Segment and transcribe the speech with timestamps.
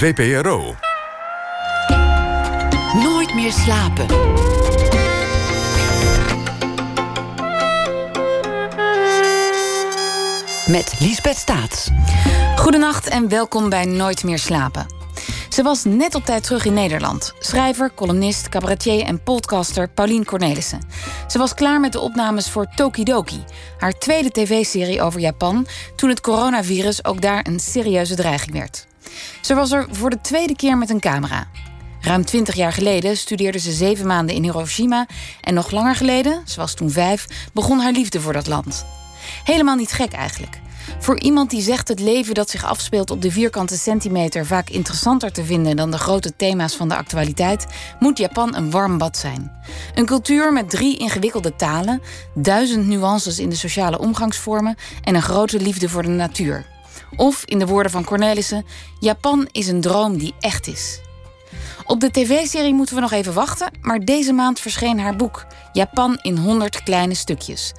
[0.00, 0.74] VPRO.
[3.02, 4.06] Nooit meer slapen.
[10.66, 11.88] Met Liesbeth Staats.
[12.56, 14.86] Goedenacht en welkom bij Nooit meer slapen.
[15.48, 17.34] Ze was net op tijd terug in Nederland.
[17.38, 20.80] Schrijver, columnist, cabaretier en podcaster Paulien Cornelissen.
[21.28, 23.44] Ze was klaar met de opnames voor Tokidoki,
[23.78, 28.88] haar tweede tv-serie over Japan, toen het coronavirus ook daar een serieuze dreiging werd.
[29.40, 31.48] Ze was er voor de tweede keer met een camera.
[32.00, 35.06] Ruim twintig jaar geleden studeerde ze zeven maanden in Hiroshima
[35.40, 38.84] en nog langer geleden, ze was toen vijf, begon haar liefde voor dat land.
[39.44, 40.60] Helemaal niet gek eigenlijk.
[40.98, 45.32] Voor iemand die zegt het leven dat zich afspeelt op de vierkante centimeter vaak interessanter
[45.32, 47.66] te vinden dan de grote thema's van de actualiteit,
[47.98, 49.52] moet Japan een warm bad zijn.
[49.94, 52.02] Een cultuur met drie ingewikkelde talen,
[52.34, 56.66] duizend nuances in de sociale omgangsvormen en een grote liefde voor de natuur.
[57.16, 58.66] Of in de woorden van Cornelissen:
[58.98, 61.00] Japan is een droom die echt is.
[61.90, 66.18] Op de tv-serie moeten we nog even wachten, maar deze maand verscheen haar boek Japan
[66.22, 67.72] in 100 kleine stukjes.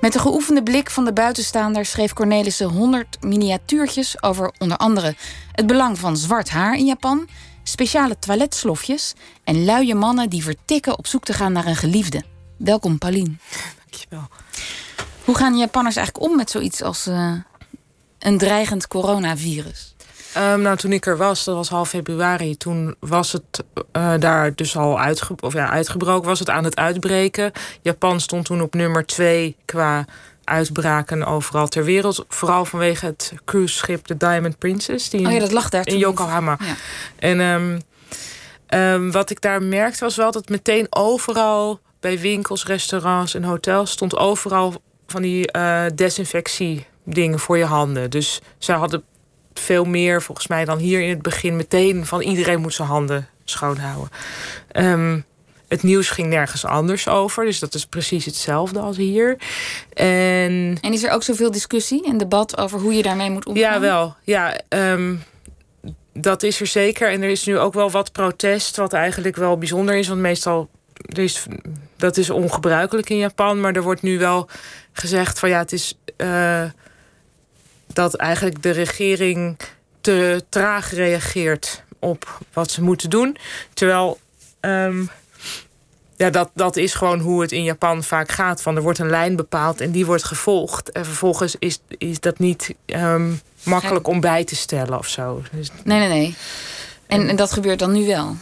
[0.00, 5.14] Met de geoefende blik van de buitenstaander schreef Cornelissen 100 miniatuurtjes over onder andere
[5.52, 7.28] het belang van zwart haar in Japan,
[7.62, 12.22] speciale toiletslofjes en luie mannen die vertikken op zoek te gaan naar een geliefde.
[12.56, 13.34] Welkom, Pauline.
[13.78, 14.28] Dankjewel.
[15.24, 17.32] Hoe gaan Japanners eigenlijk om met zoiets als uh,
[18.22, 19.94] een dreigend coronavirus?
[20.36, 23.64] Um, nou, toen ik er was, dat was half februari, toen was het
[23.96, 27.52] uh, daar dus al uitge of ja, uitgebroken, was het aan het uitbreken.
[27.82, 30.04] Japan stond toen op nummer twee qua
[30.44, 32.24] uitbraken overal ter wereld.
[32.28, 35.10] Vooral vanwege het cruiseschip de Diamond Princess.
[35.10, 36.58] Die oh ja, dat lag daar in Yokohama.
[36.60, 36.74] Ja.
[37.18, 37.80] En um,
[38.68, 43.90] um, wat ik daar merkte was wel dat meteen overal bij winkels, restaurants en hotels
[43.90, 48.10] stond overal van die uh, desinfectie dingen voor je handen.
[48.10, 49.02] Dus ze hadden
[49.54, 53.28] veel meer, volgens mij, dan hier in het begin meteen van iedereen moet zijn handen
[53.44, 54.10] schoonhouden.
[54.72, 55.24] Um,
[55.72, 57.44] het nieuws ging nergens anders over.
[57.44, 59.36] Dus dat is precies hetzelfde als hier.
[59.92, 63.72] En, en is er ook zoveel discussie en debat over hoe je daarmee moet omgaan?
[63.72, 64.16] Ja, wel.
[64.24, 65.22] Ja, um,
[66.12, 67.10] dat is er zeker.
[67.10, 70.08] En er is nu ook wel wat protest, wat eigenlijk wel bijzonder is.
[70.08, 70.68] Want meestal
[71.06, 71.46] is,
[71.96, 73.60] dat is ongebruikelijk in Japan.
[73.60, 74.48] Maar er wordt nu wel
[74.92, 75.98] gezegd van ja, het is.
[76.16, 76.64] Uh,
[77.94, 79.56] dat eigenlijk de regering
[80.00, 83.36] te traag reageert op wat ze moeten doen.
[83.74, 84.18] Terwijl
[84.60, 85.10] um,
[86.16, 88.62] ja, dat, dat is gewoon hoe het in Japan vaak gaat.
[88.62, 90.92] Van er wordt een lijn bepaald en die wordt gevolgd.
[90.92, 95.42] En vervolgens is, is dat niet um, makkelijk om bij te stellen of zo.
[95.52, 96.36] Dus, nee, nee, nee.
[97.06, 98.36] En, en dat gebeurt dan nu wel?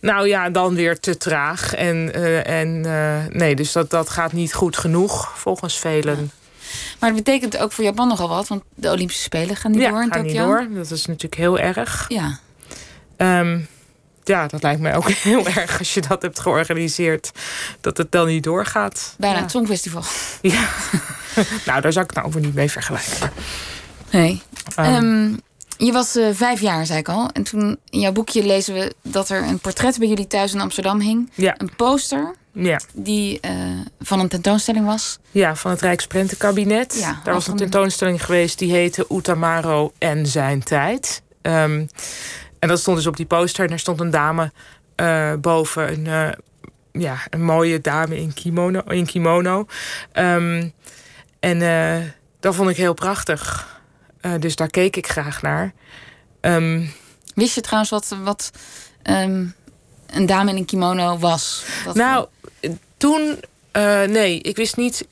[0.00, 1.74] Nou ja, dan weer te traag.
[1.74, 6.16] En, uh, en uh, nee, dus dat, dat gaat niet goed genoeg volgens velen.
[6.16, 6.43] Ja.
[6.98, 9.90] Maar het betekent ook voor Japan nogal wat, want de Olympische Spelen gaan niet ja,
[9.90, 10.68] door in gaan niet door.
[10.74, 12.04] Dat is natuurlijk heel erg.
[12.08, 12.38] Ja.
[13.16, 13.68] Um,
[14.24, 17.30] ja, dat lijkt mij ook heel erg als je dat hebt georganiseerd.
[17.80, 19.14] Dat het dan niet doorgaat.
[19.18, 19.42] Bijna ja.
[19.42, 20.02] het Songfestival.
[20.42, 20.68] Ja.
[21.66, 23.32] nou, daar zou ik het nou over niet mee vergelijken.
[24.10, 24.42] Nee.
[24.78, 25.40] Um, um,
[25.76, 27.30] je was uh, vijf jaar, zei ik al.
[27.32, 30.60] En toen in jouw boekje lezen we dat er een portret bij jullie thuis in
[30.60, 31.30] Amsterdam hing.
[31.34, 31.54] Ja.
[31.56, 32.34] Een poster.
[32.54, 32.80] Ja.
[32.92, 35.18] Die uh, van een tentoonstelling was.
[35.30, 36.98] Ja, van het Rijksprentenkabinet.
[36.98, 41.22] Ja, Daar was een tentoonstelling geweest die heette Utamaro en zijn tijd.
[41.42, 41.88] Um,
[42.58, 43.64] en dat stond dus op die poster.
[43.64, 44.52] En er stond een dame
[44.96, 45.92] uh, boven.
[45.92, 46.32] Een, uh,
[47.02, 48.80] ja, een mooie dame in kimono.
[48.80, 49.66] In kimono.
[50.12, 50.72] Um,
[51.40, 51.58] en
[52.40, 53.68] dat vond ik heel prachtig.
[54.38, 55.72] dus daar keek ik graag naar.
[56.40, 56.92] Um,
[57.34, 58.50] Wist je trouwens wat, wat
[59.02, 59.54] um,
[60.06, 61.64] een dame in een kimono was?
[61.84, 62.26] Dat nou,
[62.96, 63.40] toen...
[64.08, 65.06] nee, ik wist niet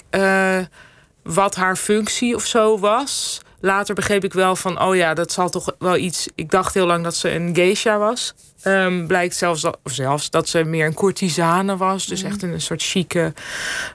[1.22, 5.50] wat haar functie of zo was later begreep ik wel van, oh ja, dat zal
[5.50, 6.28] toch wel iets.
[6.34, 8.34] Ik dacht heel lang dat ze een geisha was.
[8.64, 12.06] Um, blijkt zelfs dat, of zelfs dat ze meer een courtisane was.
[12.06, 12.30] Dus mm.
[12.30, 13.32] echt een, een soort chique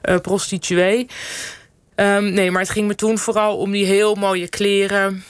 [0.04, 1.06] uh, prostituee.
[1.96, 5.24] Um, nee, maar het ging me toen vooral om die heel mooie kleren.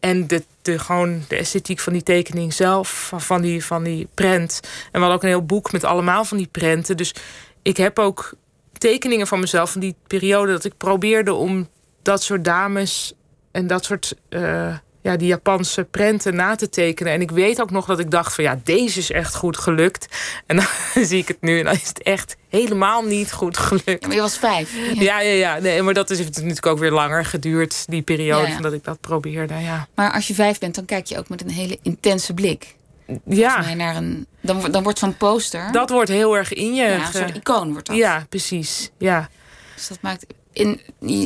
[0.00, 3.12] En de, de, gewoon de esthetiek van die tekening zelf.
[3.16, 4.60] Van die, van die prent.
[4.62, 6.96] En we hadden ook een heel boek met allemaal van die prenten.
[6.96, 7.14] Dus
[7.62, 8.34] ik heb ook
[8.72, 11.68] tekeningen van mezelf van die periode dat ik probeerde om
[12.02, 13.14] dat soort dames
[13.50, 14.76] en dat soort uh,
[15.10, 17.12] ja, die Japanse prenten na te tekenen.
[17.12, 20.06] En ik weet ook nog dat ik dacht van ja, deze is echt goed gelukt.
[20.46, 20.66] En dan
[21.06, 24.06] zie ik het nu en dan is het echt helemaal niet goed gelukt.
[24.06, 24.74] Maar je was vijf.
[24.94, 25.32] Ja, ja, ja.
[25.32, 25.58] ja.
[25.58, 28.60] Nee, maar dat is heeft natuurlijk ook weer langer geduurd, die periode ja, ja.
[28.60, 29.54] dat ik dat probeerde.
[29.54, 29.88] Ja.
[29.94, 32.76] Maar als je vijf bent, dan kijk je ook met een hele intense blik.
[33.24, 33.74] Ja.
[33.74, 35.72] Naar een, dan, dan wordt zo'n poster.
[35.72, 36.82] Dat wordt heel erg in je.
[36.82, 37.96] Ja, een soort icoon wordt dat.
[37.96, 38.90] Ja, precies.
[38.98, 39.28] Ja.
[39.74, 40.26] Dus dat maakt.
[40.52, 40.80] In,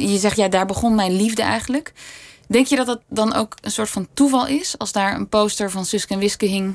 [0.09, 1.93] je zegt ja, daar begon mijn liefde eigenlijk.
[2.53, 4.79] Denk je dat dat dan ook een soort van toeval is?
[4.79, 6.75] Als daar een poster van Suske en Wiske hing...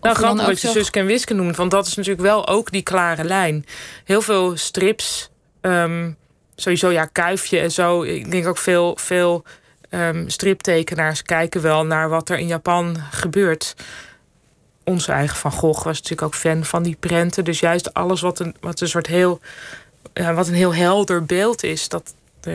[0.00, 0.72] Nou, grappig dat je zo...
[0.72, 1.56] Suske en Wiske noemt.
[1.56, 3.66] Want dat is natuurlijk wel ook die klare lijn.
[4.04, 5.30] Heel veel strips...
[5.60, 6.10] Ehm,
[6.56, 8.02] sowieso ja, Kuifje en zo.
[8.02, 9.44] Ik denk ook veel, veel
[9.90, 13.74] um, striptekenaars kijken wel naar wat er in Japan gebeurt.
[14.84, 17.44] Onze eigen Van Gogh was natuurlijk ook fan van die prenten.
[17.44, 19.40] Dus juist alles wat een, wat een soort heel,
[20.14, 21.88] ja, wat een heel helder beeld is.
[21.88, 22.14] Dat,
[22.48, 22.54] uh,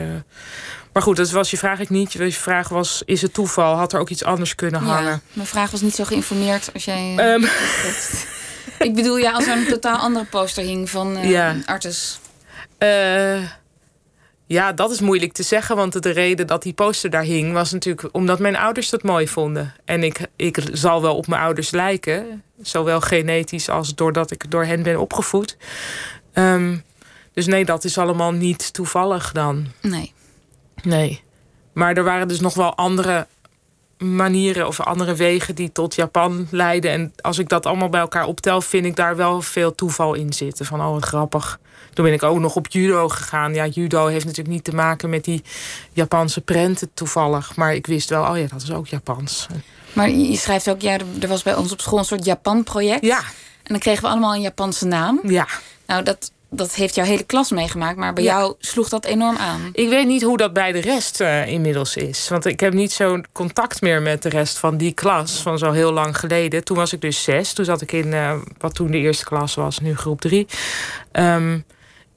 [0.92, 2.12] maar goed, dat was je vraag ik niet.
[2.12, 3.74] Je vraag was, is het toeval?
[3.74, 5.10] Had er ook iets anders kunnen hangen?
[5.10, 7.34] Ja, mijn vraag was niet zo geïnformeerd als jij...
[7.34, 7.44] Um.
[8.88, 11.56] ik bedoel, ja, als er een totaal andere poster hing van uh, ja.
[12.78, 13.48] Uh,
[14.46, 15.76] ja, dat is moeilijk te zeggen.
[15.76, 19.28] Want de reden dat die poster daar hing was natuurlijk omdat mijn ouders dat mooi
[19.28, 19.74] vonden.
[19.84, 22.42] En ik, ik zal wel op mijn ouders lijken.
[22.62, 25.56] Zowel genetisch als doordat ik door hen ben opgevoed.
[26.34, 26.82] Um,
[27.32, 29.66] dus nee, dat is allemaal niet toevallig dan.
[29.80, 30.12] Nee.
[30.82, 31.22] Nee.
[31.72, 33.26] Maar er waren dus nog wel andere
[33.98, 36.90] manieren of andere wegen die tot Japan leiden.
[36.90, 40.32] En als ik dat allemaal bij elkaar optel, vind ik daar wel veel toeval in
[40.32, 40.66] zitten.
[40.66, 41.60] Van oh, wat grappig.
[41.92, 43.54] Toen ben ik ook nog op judo gegaan.
[43.54, 45.42] Ja, judo heeft natuurlijk niet te maken met die
[45.92, 47.56] Japanse prenten toevallig.
[47.56, 49.46] Maar ik wist wel, oh ja, dat is ook Japans.
[49.92, 53.04] Maar je schrijft ook, ja, er was bij ons op school een soort Japan-project.
[53.04, 53.18] Ja.
[53.62, 55.20] En dan kregen we allemaal een Japanse naam.
[55.22, 55.46] Ja.
[55.86, 57.96] Nou, dat, dat heeft jouw hele klas meegemaakt.
[57.96, 59.70] Maar bij jou sloeg dat enorm aan.
[59.72, 62.28] Ik weet niet hoe dat bij de rest uh, inmiddels is.
[62.28, 65.40] Want ik heb niet zo'n contact meer met de rest van die klas.
[65.40, 66.64] Van zo heel lang geleden.
[66.64, 67.52] Toen was ik dus zes.
[67.52, 69.78] Toen zat ik in uh, wat toen de eerste klas was.
[69.78, 70.46] Nu groep drie.
[71.12, 71.64] Um,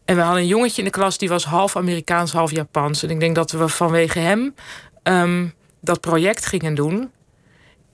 [0.05, 3.03] en we hadden een jongetje in de klas die was half Amerikaans, half Japans.
[3.03, 4.55] En ik denk dat we vanwege hem
[5.03, 7.11] um, dat project gingen doen.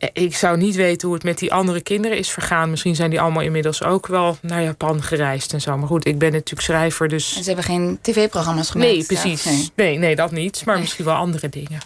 [0.02, 2.70] Eh, ik zou niet weten hoe het met die andere kinderen is vergaan.
[2.70, 5.78] Misschien zijn die allemaal inmiddels ook wel naar Japan gereisd en zo.
[5.78, 7.36] Maar goed, ik ben natuurlijk schrijver, dus...
[7.36, 8.92] En ze hebben geen tv-programma's gemaakt?
[8.92, 9.72] Nee, precies.
[9.76, 9.98] nee.
[9.98, 10.16] nee.
[10.16, 10.66] dat niet.
[10.66, 11.80] Maar misschien wel andere dingen.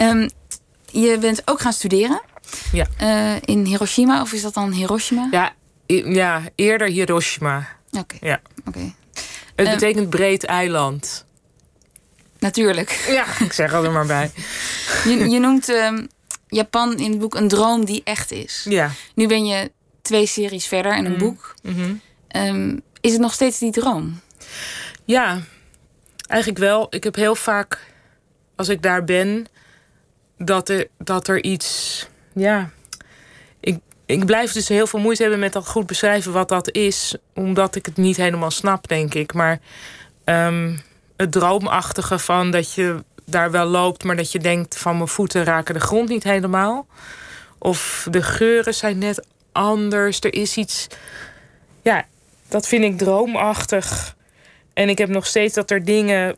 [0.00, 0.30] Um,
[0.90, 2.22] je bent ook gaan studeren?
[2.72, 2.86] Ja.
[3.02, 5.28] Uh, in Hiroshima, of is dat dan Hiroshima?
[5.30, 5.52] Ja,
[6.04, 7.68] ja eerder Hiroshima.
[7.90, 8.16] Oké.
[8.20, 8.40] Ja.
[8.66, 8.92] Oké.
[9.54, 11.26] Het um, betekent breed eiland.
[12.38, 13.04] Natuurlijk.
[13.08, 14.30] Ja, ik zeg er maar bij.
[15.04, 16.08] Je, je noemt um,
[16.48, 18.66] Japan in het boek een droom die echt is.
[18.68, 18.90] Ja.
[19.14, 19.70] Nu ben je
[20.02, 21.18] twee series verder en een mm.
[21.18, 21.54] boek.
[21.62, 22.00] Mm -hmm.
[22.46, 24.20] um, is het nog steeds die droom?
[25.04, 25.40] Ja,
[26.26, 26.86] eigenlijk wel.
[26.90, 27.86] Ik heb heel vaak,
[28.56, 29.46] als ik daar ben,
[30.38, 32.06] dat er, dat er iets.
[32.34, 32.70] Ja,
[33.60, 37.16] ik, ik blijf dus heel veel moeite hebben met dat goed beschrijven wat dat is,
[37.34, 39.34] omdat ik het niet helemaal snap, denk ik.
[39.34, 39.60] Maar
[40.24, 40.80] um,
[41.16, 45.44] het droomachtige van dat je daar wel loopt, maar dat je denkt van mijn voeten
[45.44, 46.86] raken de grond niet helemaal.
[47.58, 50.20] Of de geuren zijn net anders.
[50.20, 50.86] Er is iets.
[51.82, 52.06] Ja,
[52.48, 54.16] dat vind ik droomachtig.
[54.72, 56.36] En ik heb nog steeds dat er dingen.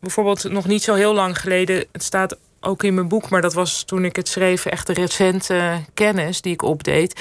[0.00, 1.84] Bijvoorbeeld nog niet zo heel lang geleden.
[1.92, 4.92] Het staat ook in mijn boek, maar dat was toen ik het schreef echt de
[4.92, 7.20] recente kennis die ik opdeed.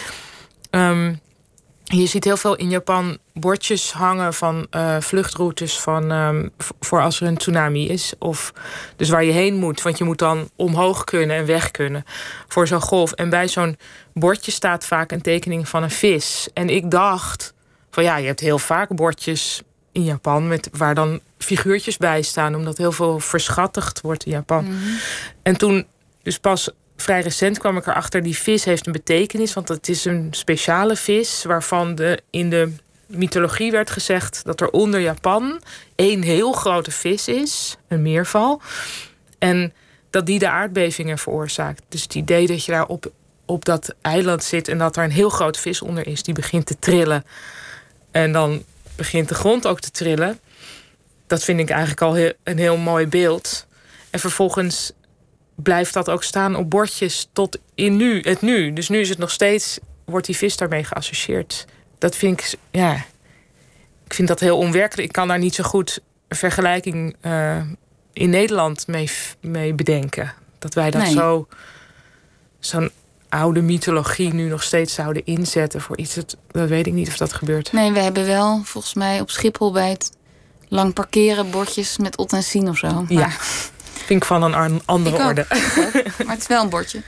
[0.72, 1.20] Um,
[2.00, 7.22] je ziet heel veel in Japan bordjes hangen van uh, vluchtroutes van, um, voor als
[7.22, 8.14] er een tsunami is.
[8.20, 8.54] Of
[8.96, 9.82] dus waar je heen moet.
[9.82, 12.04] Want je moet dan omhoog kunnen en weg kunnen
[12.48, 13.12] voor zo'n golf.
[13.12, 13.78] En bij zo'n
[14.14, 16.48] bordje staat vaak een tekening van een vis.
[16.54, 17.54] En ik dacht
[17.92, 19.62] van ja, je hebt heel vaak bordjes
[19.92, 22.56] in Japan met, waar dan figuurtjes bij staan.
[22.56, 24.64] Omdat heel veel verschattigd wordt in Japan.
[24.64, 24.76] Mhm.
[25.42, 25.86] En toen
[26.24, 26.70] dus pas
[27.04, 29.54] vrij recent kwam ik erachter, die vis heeft een betekenis.
[29.54, 32.74] Want het is een speciale vis waarvan de, in de
[33.08, 35.62] mythologie werd gezegd dat er onder Japan
[35.96, 38.62] één heel grote vis is, een meerval.
[39.40, 39.74] En
[40.10, 41.84] dat die de aardbevingen veroorzaakt.
[41.90, 43.12] Dus het idee dat je daar op,
[43.46, 46.66] op dat eiland zit en dat er een heel grote vis onder is, die begint
[46.66, 47.26] te trillen.
[48.12, 48.64] En dan
[48.96, 50.40] begint de grond ook te trillen.
[51.28, 53.68] Dat vind ik eigenlijk al heel, een heel mooi beeld.
[54.10, 54.92] En vervolgens
[55.56, 58.74] blijft dat ook staan op bordjes tot in nu, het nu.
[58.74, 61.66] Dus nu is het nog steeds, wordt die vis daarmee geassocieerd.
[61.98, 62.94] Dat vind ik, ja,
[64.06, 65.08] ik vind dat heel onwerkelijk.
[65.08, 67.62] Ik kan daar niet zo goed een vergelijking uh,
[68.14, 69.10] in Nederland mee,
[69.42, 70.34] mee bedenken.
[70.60, 71.12] Dat wij dat Nee.
[71.14, 71.48] zo,
[72.60, 72.92] zo'n
[73.30, 76.14] oude mythologie nu nog steeds zouden inzetten voor iets.
[76.14, 77.72] Dat, dat weet ik niet of dat gebeurt.
[77.72, 80.12] Nee, we hebben wel volgens mij op Schiphol bij het
[80.68, 82.88] lang parkeren bordjes met Ot en Sien of zo.
[82.94, 83.30] Maar, Ja,
[84.06, 85.28] vind ik van een andere Ik ook.
[85.28, 85.46] orde.
[86.26, 87.02] maar het is wel een bordje.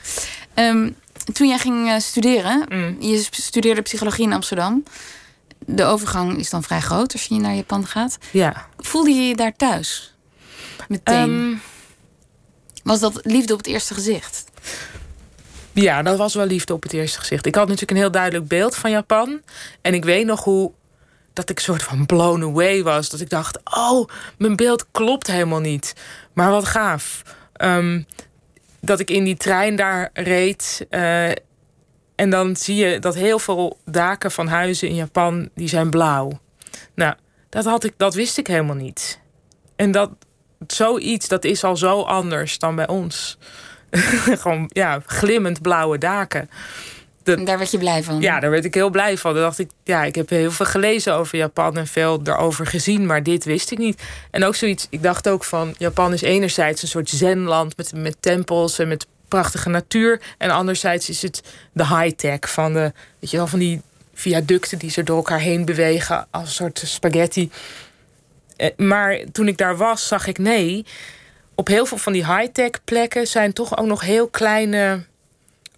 [0.54, 0.90] Ehm,
[1.32, 2.96] toen jij ging eh, studeren, Mm.
[3.00, 4.82] je studeerde psychologie in Amsterdam.
[5.58, 8.18] De overgang is dan vrij groot als je naar Japan gaat.
[8.30, 8.66] Ja.
[8.78, 10.14] Voelde je je daar thuis?
[10.88, 11.14] Meteen.
[11.16, 11.54] Ehm,
[12.82, 14.44] Was dat liefde op het eerste gezicht?
[15.72, 17.46] Ja, dat was wel liefde op het eerste gezicht.
[17.46, 19.40] Ik had natuurlijk een heel duidelijk beeld van Japan.
[19.80, 20.72] En ik weet nog hoe
[21.32, 23.08] dat ik soort van blown away was.
[23.10, 25.92] Dat ik dacht, oh, mijn beeld klopt helemaal niet.
[26.36, 27.22] Maar wat gaaf.
[27.52, 28.02] Ehm,
[28.80, 30.86] dat ik in die trein daar reed.
[30.90, 31.28] eh,
[32.14, 36.40] en dan zie je dat heel veel daken van huizen in Japan die zijn blauw.
[36.94, 37.14] Nou,
[37.48, 39.20] dat, had ik, dat wist ik helemaal niet.
[39.76, 40.10] En dat
[40.66, 43.38] zoiets, dat is al zo anders dan bij ons.
[44.40, 46.50] Gewoon ja, glimmend blauwe daken.
[47.28, 48.20] En daar werd je blij van?
[48.20, 49.34] Ja, daar werd ik heel blij van.
[49.34, 53.06] Dan dacht ik, ja, ik heb heel veel gelezen over Japan en veel erover gezien,
[53.06, 54.02] maar dit wist ik niet.
[54.30, 58.16] En ook zoiets, ik dacht ook van, Japan is enerzijds een soort zenland met, met
[58.20, 60.20] tempels en met prachtige natuur.
[60.38, 61.42] En anderzijds is het
[61.72, 63.80] de high-tech van de, weet je wel, van die
[64.14, 67.50] viaducten die ze door elkaar heen bewegen als een soort spaghetti.
[68.56, 70.84] Eh, Maar toen ik daar was, zag ik nee.
[71.54, 75.04] Op heel veel van die high-tech plekken zijn toch ook nog heel kleine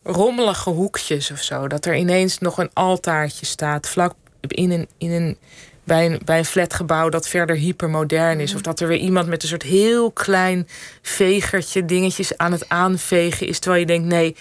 [0.09, 1.69] rommelige hoekjes of zo.
[1.69, 5.38] Dat er ineens nog een altaartje staat vlak in een, in een,
[5.85, 8.55] bij, een, bij een flatgebouw dat verder hypermodern is.
[8.55, 10.69] Of dat er weer iemand met een soort heel klein
[11.03, 13.59] vegertje dingetjes aan het aanvegen is.
[13.59, 14.37] Terwijl je denkt, nee,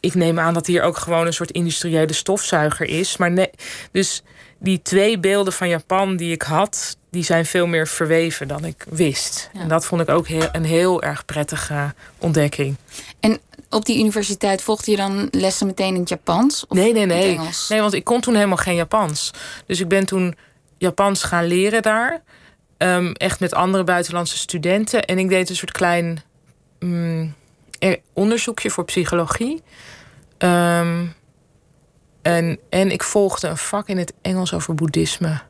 [0.00, 3.16] ik neem aan dat hier ook gewoon een soort industriële stofzuiger is.
[3.16, 3.50] Maar nee,
[3.92, 4.22] dus
[4.58, 8.84] die twee beelden van Japan die ik had, die zijn veel meer verweven dan ik
[8.88, 9.50] wist.
[9.52, 9.60] Ja.
[9.60, 12.76] En dat vond ik ook heel, een heel erg prettige ontdekking.
[13.20, 13.38] En
[13.70, 16.66] op die universiteit volgde je dan lessen meteen in het Japans?
[16.66, 17.36] Of Nee, nee, in nee.
[17.36, 17.68] Engels?
[17.68, 19.30] Nee, want ik kon toen helemaal geen Japans.
[19.66, 20.36] Dus ik ben toen
[20.78, 22.22] Japans gaan leren daar.
[22.76, 25.04] Ehm, echt met andere buitenlandse studenten.
[25.04, 26.22] En ik deed een soort klein
[27.78, 29.62] eh, onderzoekje voor psychologie.
[30.38, 31.06] Ehm,
[32.22, 35.40] en, en ik volgde een vak in het Engels over boeddhisme.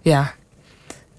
[0.00, 0.34] Ja.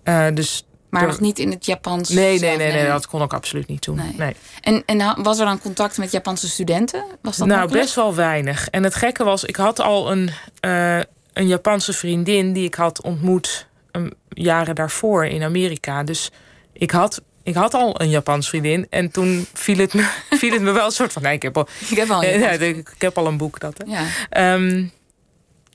[0.03, 2.09] Eh, dus Maar door- nog niet in het Japans?
[2.09, 3.95] nee, nee, nee, nee, dat kon ik absoluut niet doen.
[3.95, 4.13] Nee.
[4.17, 4.35] nee.
[4.61, 7.05] En, en was er dan contact met Japanse studenten?
[7.21, 8.69] Was dat nou, best wel weinig.
[8.69, 10.29] En het gekke was, ik had al een,
[10.59, 10.99] eh,
[11.33, 16.03] een Japanse vriendin die ik had ontmoet een, jaren daarvoor in Amerika.
[16.03, 16.31] Dus
[16.73, 18.87] ik had, ik had al een Japans vriendin.
[18.89, 21.21] En toen viel het me, viel het me wel een soort van.
[21.21, 23.77] Nee, ik heb al, Ik heb al een ja, ik, heb al een boek dat.
[23.77, 23.91] Hè.
[23.91, 24.05] Ja.
[24.29, 24.85] Ehm,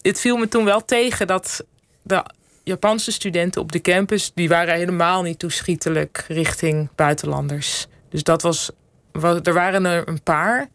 [0.02, 1.64] het viel me toen wel tegen dat
[2.02, 2.24] de
[2.68, 4.32] Japanse studenten op de campus...
[4.34, 7.86] die waren helemaal niet toeschietelijk richting buitenlanders.
[8.10, 8.70] Dus dat was...
[9.12, 10.68] wa- Er waren er een paar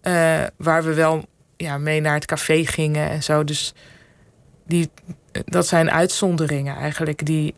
[0.00, 1.24] eh, waar we wel
[1.56, 3.44] ja, mee naar het café gingen en zo.
[3.44, 3.74] Dus
[4.66, 4.90] die,
[5.44, 7.26] dat zijn uitzonderingen eigenlijk.
[7.26, 7.54] Die,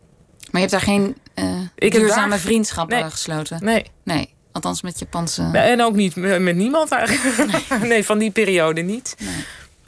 [0.50, 3.10] Maar je hebt daar geen eh Ik duurzame daar- vriendschappen Nee.
[3.10, 3.64] gesloten?
[3.64, 3.86] nee.
[4.04, 5.42] Nee, althans met Japanse...
[5.52, 7.58] En ook niet met met niemand eigenlijk.
[7.88, 9.14] Nee, van die periode niet.
[9.18, 9.44] Nee.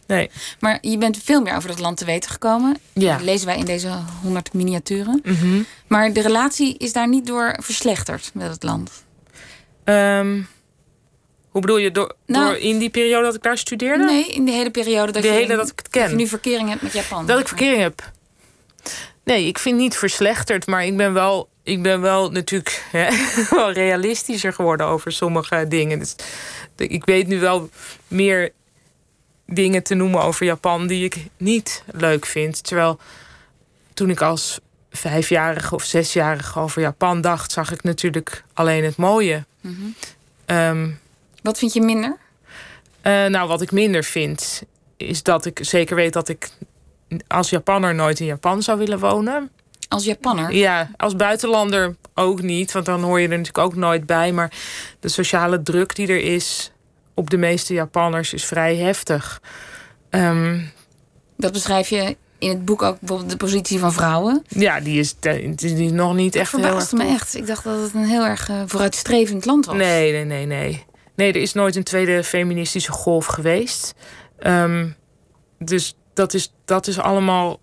[0.07, 0.31] Nee.
[0.61, 2.77] Maar je bent veel meer over dat land te weten gekomen.
[2.93, 3.13] Ja.
[3.17, 3.89] Dat lezen wij in deze
[4.23, 5.21] 100 miniaturen.
[5.25, 5.63] Mhm.
[5.87, 8.91] Maar de relatie is daar niet door verslechterd met het land.
[9.85, 10.43] Ehm,
[11.51, 11.91] hoe bedoel je?
[11.91, 14.05] Door, Nou- door in die periode dat ik daar studeerde?
[14.05, 16.01] Nee, in de hele periode dat, De je, hele dat ik het ken.
[16.03, 17.27] dat je nu verkering hebt met Japan.
[17.27, 18.13] Dat ik verkering heb.
[19.25, 23.09] Nee, ik vind niet verslechterd, maar ik ben wel, ik ben wel natuurlijk hè,
[23.51, 25.99] wel realistischer geworden over sommige dingen.
[25.99, 26.15] Dus
[26.77, 27.71] ik weet nu wel
[28.09, 28.53] meer
[29.47, 32.65] dingen te noemen over Japan die ik niet leuk vind.
[32.65, 32.99] Terwijl
[33.95, 34.59] toen ik als
[34.91, 39.45] vijfjarige of zesjarige over Japan dacht, zag ik natuurlijk alleen het mooie.
[39.61, 39.75] Mhm.
[40.45, 40.91] Ehm,
[41.43, 42.17] Wat vind je minder?
[43.00, 44.62] eh, nou, wat ik minder vind,
[44.97, 46.49] is dat ik zeker weet dat ik
[47.26, 49.50] als Japanner nooit in Japan zou willen wonen.
[49.88, 50.53] Als Japanner?
[50.53, 54.33] Ja, als buitenlander ook niet, want dan hoor je er natuurlijk ook nooit bij.
[54.33, 54.53] Maar
[55.00, 56.71] de sociale druk die er is
[57.16, 59.40] op de meeste Japanners is vrij heftig.
[60.11, 60.61] Ehm,
[61.37, 64.44] Dat beschrijf je in het boek ook bijvoorbeeld de positie van vrouwen.
[64.49, 65.54] ja, die is, die
[65.85, 66.92] is nog niet Dat echt heel erg.
[66.92, 67.35] me echt.
[67.35, 69.76] Ik dacht dat het een heel erg eh, vooruitstrevend land was.
[69.76, 70.85] Nee, nee, nee, nee.
[71.14, 73.94] Nee, er is nooit een tweede feministische golf geweest.
[74.38, 74.88] Ehm,
[75.58, 77.61] dus dat is, dat is allemaal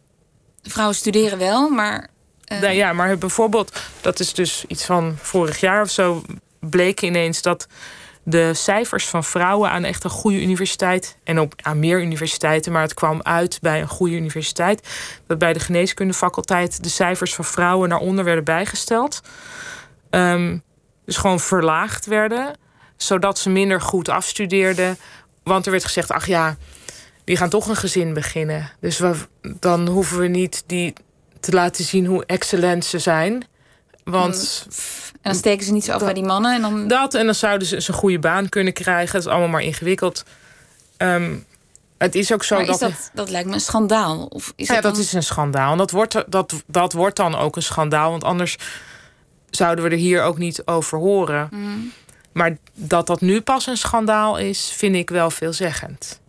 [0.63, 2.07] Vrouwen studeren wel, maar...
[2.43, 6.22] eh, Nou ja, maar bijvoorbeeld, dat is dus iets van vorig jaar of zo,
[6.60, 7.67] bleek ineens dat
[8.24, 12.82] de cijfers van vrouwen aan echt een goede universiteit, en ook aan meer universiteiten, maar
[12.82, 14.88] het kwam uit bij een goede universiteit,
[15.27, 19.22] dat bij de geneeskundefaculteit de cijfers van vrouwen naar onder werden bijgesteld.
[20.10, 20.58] Ehm,
[21.06, 22.58] dus gewoon verlaagd werden,
[22.98, 24.98] zodat ze minder goed afstudeerden.
[25.44, 26.58] Want er werd gezegd, ach ja,
[27.24, 28.72] die gaan toch een gezin beginnen.
[28.80, 29.01] Dus
[29.42, 30.94] dan hoeven we niet die
[31.39, 33.46] te laten zien hoe excellent ze zijn.
[34.03, 34.65] Want
[35.12, 36.55] En dan steken ze niet zo af bij die mannen.
[36.55, 36.88] En dan...
[36.88, 39.13] dat en dan zouden ze een goede baan kunnen krijgen.
[39.13, 40.24] Dat is allemaal maar ingewikkeld.
[40.98, 41.36] Ehm,
[41.98, 42.74] het is ook zo maar dat.
[42.74, 44.25] is dat, dat lijkt me een schandaal.
[44.25, 45.72] Of is ja, dat is een schandaal.
[45.72, 48.12] En dat wordt, dat, dat wordt dan ook een schandaal.
[48.12, 48.57] Want anders
[49.50, 51.48] zouden we er hier ook niet over horen.
[51.51, 51.79] Mhm.
[52.31, 56.19] Maar dat dat nu pas een schandaal is, vind ik wel veelzeggend.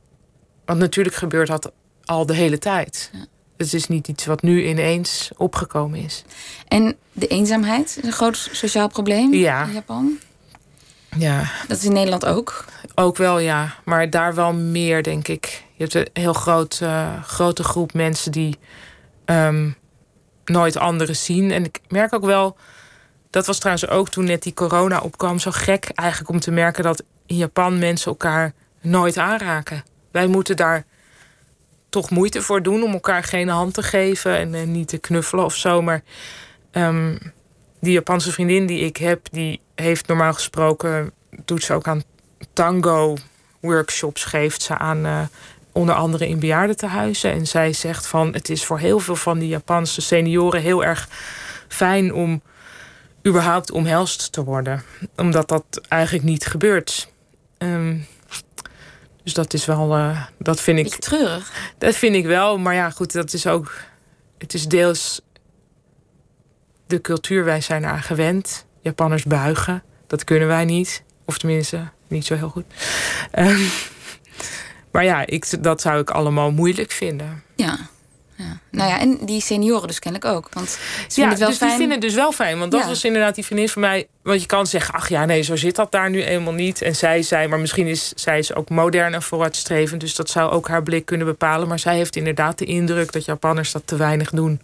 [0.65, 1.73] Want natuurlijk gebeurt dat
[2.05, 3.11] al de hele tijd.
[3.13, 3.27] Ja.
[3.65, 6.25] Het is niet iets wat nu ineens opgekomen is.
[6.69, 9.65] En de eenzaamheid is een groot sociaal probleem Ja.
[9.67, 10.19] in Japan.
[11.19, 12.65] Ja, Dat is in Nederland ook.
[12.95, 13.75] ook wel ja.
[13.85, 15.63] Maar daar wel meer, denk ik.
[15.77, 18.59] Je hebt een heel groot, eh, grote groep mensen die
[19.25, 19.71] ehm,
[20.45, 21.51] nooit anderen zien.
[21.51, 22.57] En ik merk ook wel...
[23.31, 25.39] Dat was trouwens ook toen net die corona opkwam...
[25.39, 29.85] zo gek eigenlijk om te merken dat in Japan mensen elkaar nooit aanraken.
[30.11, 30.85] Wij moeten daar
[31.95, 34.37] toch moeite voor doen om elkaar geen hand te geven...
[34.37, 35.83] en eh, niet te knuffelen of zo.
[35.83, 36.03] Maar
[36.71, 37.17] ehm,
[37.81, 39.27] die Japanse vriendin die ik heb...
[39.31, 41.13] die heeft normaal gesproken...
[41.45, 42.03] doet ze ook aan
[42.53, 43.17] tango
[43.61, 45.21] workshops geeft ze aan eh,
[45.73, 47.33] onder andere in bejaardentehuizen.
[47.33, 51.09] En zij zegt van het is voor heel veel van die Japanse senioren heel erg
[51.69, 52.43] fijn om
[53.27, 54.83] überhaupt omhelst te worden.
[55.17, 57.13] Omdat dat eigenlijk niet gebeurt.
[57.59, 57.97] Ehm,
[59.25, 61.73] dus dat is wel, eh, dat vind ik, Beetje treurig.
[61.79, 62.59] dat vind ik wel.
[62.59, 63.73] Maar ja, goed, dat is ook,
[64.39, 65.21] het is deels
[66.87, 67.45] de cultuur.
[67.45, 68.67] Wij zijn eraan gewend.
[68.81, 69.83] Japanners buigen.
[70.07, 71.03] Dat kunnen wij niet.
[71.25, 72.65] Of tenminste, niet zo heel goed.
[73.31, 73.61] Ehm,
[74.93, 77.43] maar ja, ik, dat zou ik allemaal moeilijk vinden.
[77.57, 77.77] Ja.
[78.37, 78.59] Ja.
[78.71, 80.49] Nou ja, en die senioren dus kennelijk ook.
[80.53, 81.71] Want ze Ja, het wel dus fijn.
[81.71, 82.59] die vinden het dus wel fijn.
[82.59, 82.87] Want dat Ja.
[82.89, 84.07] was inderdaad die vriendin van mij.
[84.23, 86.83] Want je kan zeggen, ach ja, nee, zo zit dat daar nu eenmaal niet.
[86.83, 90.01] En zij zei, maar misschien is zij is ook modern en vooruitstrevend.
[90.01, 91.69] Dus dat zou ook haar blik kunnen bepalen.
[91.69, 94.61] Maar zij heeft inderdaad de indruk dat Japanners dat te weinig doen.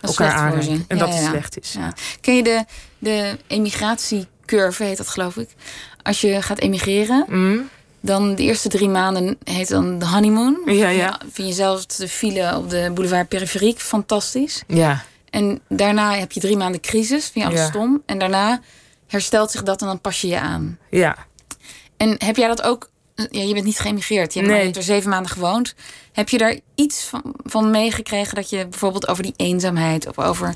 [0.00, 0.84] Dat elkaar aanreiken.
[0.88, 1.76] En Ja, dat het slecht is.
[2.20, 2.64] Ken je de,
[2.98, 5.48] de emigratiecurve, heet dat geloof ik?
[6.02, 7.68] Als je gaat emigreren, Mm?
[8.00, 10.60] Dan de eerste drie maanden heet dan de honeymoon.
[10.66, 11.20] Ja, ja.
[11.32, 14.62] Vind je zelf de file op de boulevard Periferiek fantastisch.
[14.66, 17.66] Ja, En daarna heb je drie maanden crisis, vind je alles Ja.
[17.66, 18.02] stom.
[18.06, 18.60] En daarna
[19.06, 20.78] herstelt zich dat en dan pas je je aan.
[20.90, 21.16] ja.
[21.96, 22.90] En heb jij dat ook...
[23.30, 24.68] Ja, je bent niet geëmigreerd, je hebt, maar Nee.
[24.68, 25.74] je hebt er zeven maanden gewoond.
[26.12, 30.54] Heb je daar iets van, van meegekregen dat je bijvoorbeeld over die eenzaamheid of over...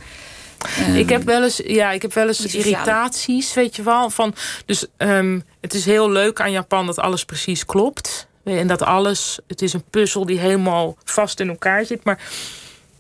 [0.95, 4.11] Ik heb wel eens, ja, ik heb wel eens irritaties, weet je wel.
[4.11, 4.35] Van,
[4.67, 8.27] dus ehm, het is heel leuk aan Japan dat alles precies klopt.
[8.45, 12.05] En dat alles, het is een puzzel die helemaal vast in elkaar zit.
[12.05, 12.19] Maar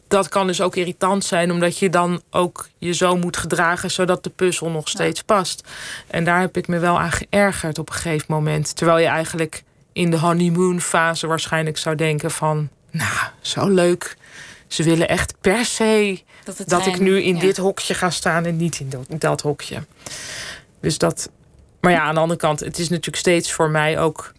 [0.09, 4.25] dat kan dus ook irritant zijn, omdat je dan ook je zo moet gedragen zodat
[4.25, 5.69] de puzzel nog steeds past.
[6.07, 8.77] En daar heb ik me wel aan geërgerd op een gegeven moment.
[8.77, 14.17] Terwijl je eigenlijk in de honeymoon fase waarschijnlijk zou denken van, nou, zo leuk.
[14.67, 16.23] Ze willen echt per se
[16.67, 17.41] dat, ik nu in ja.
[17.41, 19.85] dit hokje ga staan en niet in dat, in dat hokje.
[20.81, 21.31] Dus dat.
[21.81, 24.33] Maar ja, aan de andere kant, het is natuurlijk steeds voor mij ook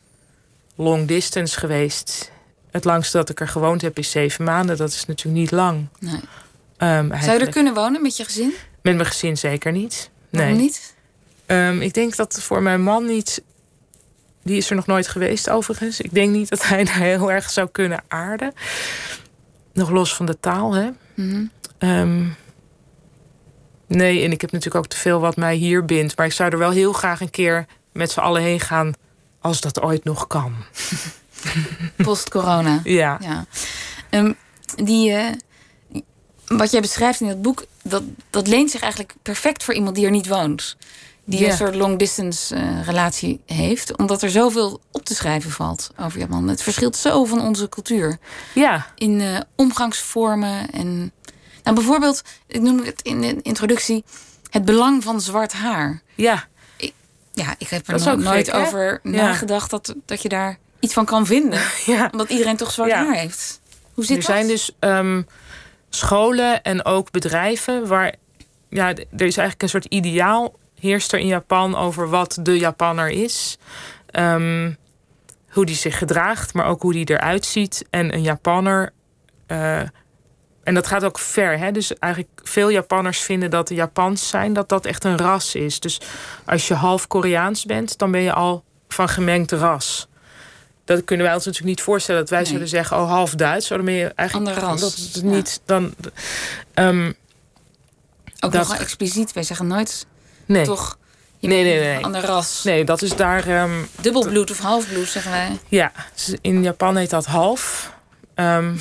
[0.76, 2.32] long distance geweest.
[2.72, 4.78] Het langste dat ik er gewoond heb is zeven maanden.
[4.78, 5.88] Dat is natuurlijk niet lang.
[6.00, 6.20] Nee.
[6.78, 8.54] Ehm, Zou je er kunnen wonen met je gezin?
[8.82, 10.10] Met mijn gezin zeker niet.
[10.30, 10.42] Nee.
[10.42, 10.94] Waarom niet?
[11.46, 13.44] Ehm, ik denk dat voor mijn man niet.
[14.44, 16.02] Die is er nog nooit geweest overigens.
[16.02, 18.54] Ik denk niet dat hij daar heel erg zou kunnen aarden.
[19.74, 20.90] Nog los van de taal, hè?
[21.14, 21.46] Mhm.
[21.84, 22.26] Ehm,
[23.88, 26.18] nee, en ik heb natuurlijk ook te veel wat mij hier bindt.
[26.18, 28.94] Maar ik zou er wel heel graag een keer met z'n allen heen gaan.
[29.42, 30.56] Als dat ooit nog kan.
[32.06, 32.80] Post-corona.
[32.84, 33.18] Ja.
[33.22, 33.46] Ja.
[34.10, 34.34] Ehm,
[34.76, 35.34] die, eh,
[36.48, 40.06] wat jij beschrijft in dat boek, dat, dat leent zich eigenlijk perfect voor iemand die
[40.06, 40.78] er niet woont.
[41.26, 43.98] Die een soort long-distance eh, relatie heeft.
[43.98, 46.48] Omdat er zoveel op te schrijven valt over Japan.
[46.48, 48.18] Het verschilt zo van onze cultuur.
[48.54, 48.88] Ja.
[48.96, 51.12] In eh, omgangsvormen en...
[51.64, 54.04] Nou, bijvoorbeeld, ik noem het in de introductie...
[54.50, 56.02] het belang van zwart haar.
[56.16, 56.44] Ja.
[57.34, 59.10] Ja, ik heb er Dat is no- ook nooit gek, over Ja.
[59.12, 59.70] nagedacht...
[59.70, 61.62] Dat, dat je daar iets van kan vinden.
[61.86, 62.10] ja.
[62.12, 63.06] Omdat iedereen toch zwart Ja.
[63.06, 63.62] haar heeft.
[63.94, 64.32] Hoe zit er dat?
[64.36, 65.22] zijn dus ehm,
[65.90, 68.16] scholen en ook bedrijven waar.
[68.70, 73.10] Ja, er is eigenlijk een soort ideaal heerst er in Japan over wat de Japanner
[73.10, 73.58] is.
[74.06, 74.72] Ehm,
[75.50, 77.86] hoe die zich gedraagt, maar ook hoe die eruit ziet.
[77.90, 78.92] En een Japanner.
[79.48, 79.82] eh,
[80.64, 81.58] en dat gaat ook ver.
[81.58, 81.72] Hè?
[81.72, 85.80] Dus eigenlijk veel Japanners vinden dat de Japans zijn, dat dat echt een ras is.
[85.80, 86.00] Dus
[86.46, 90.08] als je half Koreaans bent, dan ben je al van gemengd ras.
[90.86, 92.22] Dat kunnen wij ons natuurlijk niet voorstellen.
[92.22, 92.52] Dat wij Nee.
[92.52, 93.68] zullen zeggen, oh, half Duits.
[93.68, 94.80] Dan ben je eigenlijk Ander ras.
[94.82, 95.22] Dat is Ja.
[95.30, 95.94] niet dan.
[96.74, 97.12] ehm,
[98.40, 99.34] Ook Dat- nogal expliciet.
[99.34, 100.06] Wij zeggen nooit
[100.46, 100.66] nee.
[100.66, 100.98] toch...
[101.40, 102.04] Nee, nee, nee.
[102.06, 102.64] Ander ras.
[102.64, 103.48] nee, dat is daar.
[103.48, 103.72] ehm,
[104.02, 105.60] Dubbelbloed of halfbloed, zeggen wij.
[105.68, 107.92] ja, dus in Japan heet dat half.
[108.36, 108.76] Ehm,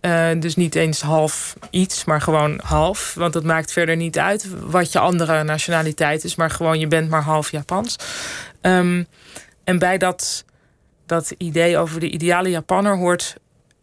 [0.00, 3.14] eh, dus niet eens half iets, maar gewoon half.
[3.14, 7.08] Want het maakt verder niet uit wat je andere nationaliteit is, maar gewoon je bent
[7.10, 7.96] maar half Japans.
[8.60, 9.04] Ehm,
[9.64, 10.44] en bij dat,
[11.06, 13.36] dat idee over de ideale Japanner hoort,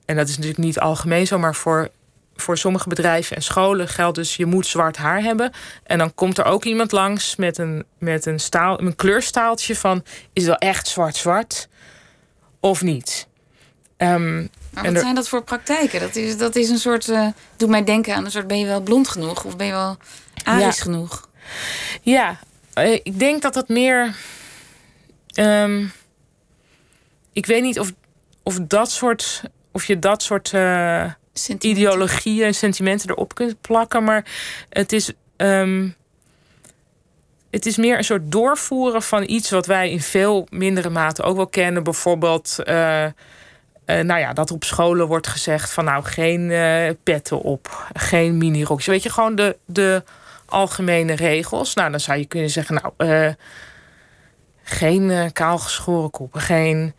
[0.06, 1.90] en dat is natuurlijk niet algemeen zo, maar voor,
[2.36, 5.52] voor sommige bedrijven en scholen geldt dus je moet zwart haar hebben.
[5.84, 10.04] En dan komt er ook iemand langs met een, met een, staal, een kleurstaaltje van
[10.34, 11.70] is het wel echt zwart-zwart
[12.60, 13.28] of niet?
[13.98, 14.48] Ehm,
[14.84, 16.00] Maar wat er- zijn dat voor praktijken?
[16.00, 17.10] Dat is, dat is een soort.
[17.10, 18.48] eh doet mij denken aan een soort.
[18.48, 19.44] Ben je wel blond genoeg?
[19.44, 19.98] Of ben je wel
[20.44, 20.84] Arisch Ja.
[20.84, 21.30] genoeg?
[22.02, 22.40] ja,
[22.74, 24.16] eh, ik denk dat het meer.
[25.34, 25.86] ehm,
[27.34, 27.92] ik weet niet of,
[28.44, 29.42] of dat soort.
[29.72, 31.12] Of je dat soort eh,
[31.60, 34.04] ideologieën en sentimenten erop kunt plakken.
[34.04, 34.26] Maar
[34.70, 35.12] het is.
[35.36, 35.90] ehm,
[37.52, 41.36] het is meer een soort doorvoeren van iets wat wij in veel mindere mate ook
[41.36, 41.84] wel kennen.
[41.84, 42.56] Bijvoorbeeld.
[43.88, 48.38] Eh, nou ja, dat op scholen wordt gezegd van nou geen eh, petten op, geen
[48.38, 48.88] minirokjes.
[48.88, 50.04] Weet je, gewoon de, de
[50.46, 51.74] algemene regels.
[51.74, 53.34] Nou, dan zou je kunnen zeggen, nou, eh,
[54.64, 56.94] geen kaalgeschoren koppen, geen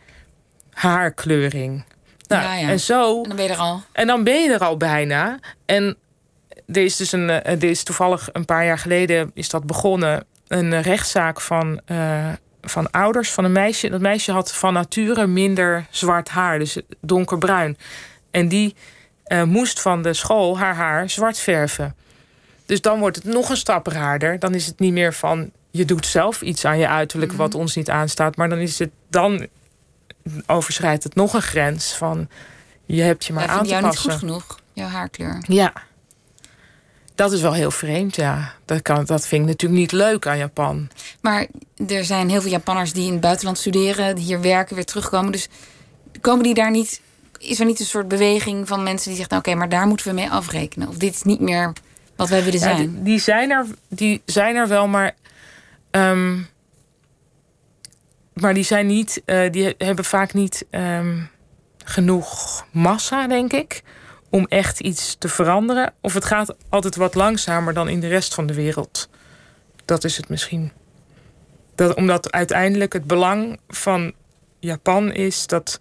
[0.73, 1.83] haarkleuring.
[2.27, 2.69] Nou, Ja, ja.
[2.69, 3.81] En zo En dan ben je er al.
[3.91, 5.39] en dan ben je er al bijna.
[5.65, 5.97] En
[6.67, 10.25] er is dus een, er is toevallig een paar jaar geleden is dat begonnen.
[10.47, 11.81] Een rechtszaak van,
[12.61, 13.89] van ouders van een meisje.
[13.89, 17.77] Dat meisje had van nature minder zwart haar, dus donkerbruin.
[18.31, 18.75] En die
[19.23, 21.95] eh, moest van de school haar haar zwart verven.
[22.65, 24.39] Dus dan wordt het nog een stap raarder.
[24.39, 27.75] Dan is het niet meer van je doet zelf iets aan je uiterlijk wat ons
[27.75, 28.35] niet aanstaat.
[28.35, 29.47] Maar dan is het dan
[30.45, 32.29] overschrijdt het nog een grens van
[32.85, 34.11] je hebt je maar aan te jou niet passen.
[34.11, 34.59] goed genoeg.
[34.73, 35.43] Jouw haarkleur.
[35.47, 35.73] Ja.
[37.19, 38.53] Dat is wel heel vreemd, ja.
[38.65, 40.89] Dat, kan, dat vind ik natuurlijk niet leuk aan Japan.
[41.21, 41.47] Maar
[41.87, 45.31] er zijn heel veel Japanners die in het buitenland studeren, die hier werken, weer terugkomen.
[45.31, 45.47] Dus
[46.21, 47.01] komen die daar niet.
[47.37, 50.07] Is er niet een soort beweging van mensen die zeggen: nou, oké, maar daar moeten
[50.07, 50.87] we mee afrekenen?
[50.87, 51.73] Of dit is niet meer
[52.15, 52.91] wat wij willen Ja, zijn?
[52.93, 55.15] die, die zijn er, die zijn er wel, maar.
[55.91, 56.37] ehm,
[58.33, 59.21] maar die zijn niet.
[59.25, 61.17] eh, die hebben vaak niet ehm,
[61.85, 63.83] genoeg massa, denk ik.
[64.29, 65.93] Om echt iets te veranderen.
[66.01, 69.09] Of het gaat altijd wat langzamer dan in de rest van de wereld.
[69.85, 70.71] Dat is het misschien.
[71.75, 74.13] Dat, omdat uiteindelijk het belang van
[74.59, 75.79] Japan is dat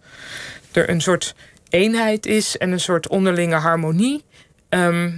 [0.73, 1.35] er een soort
[1.69, 4.25] eenheid is en een soort onderlinge harmonie.
[4.69, 5.11] Ehm,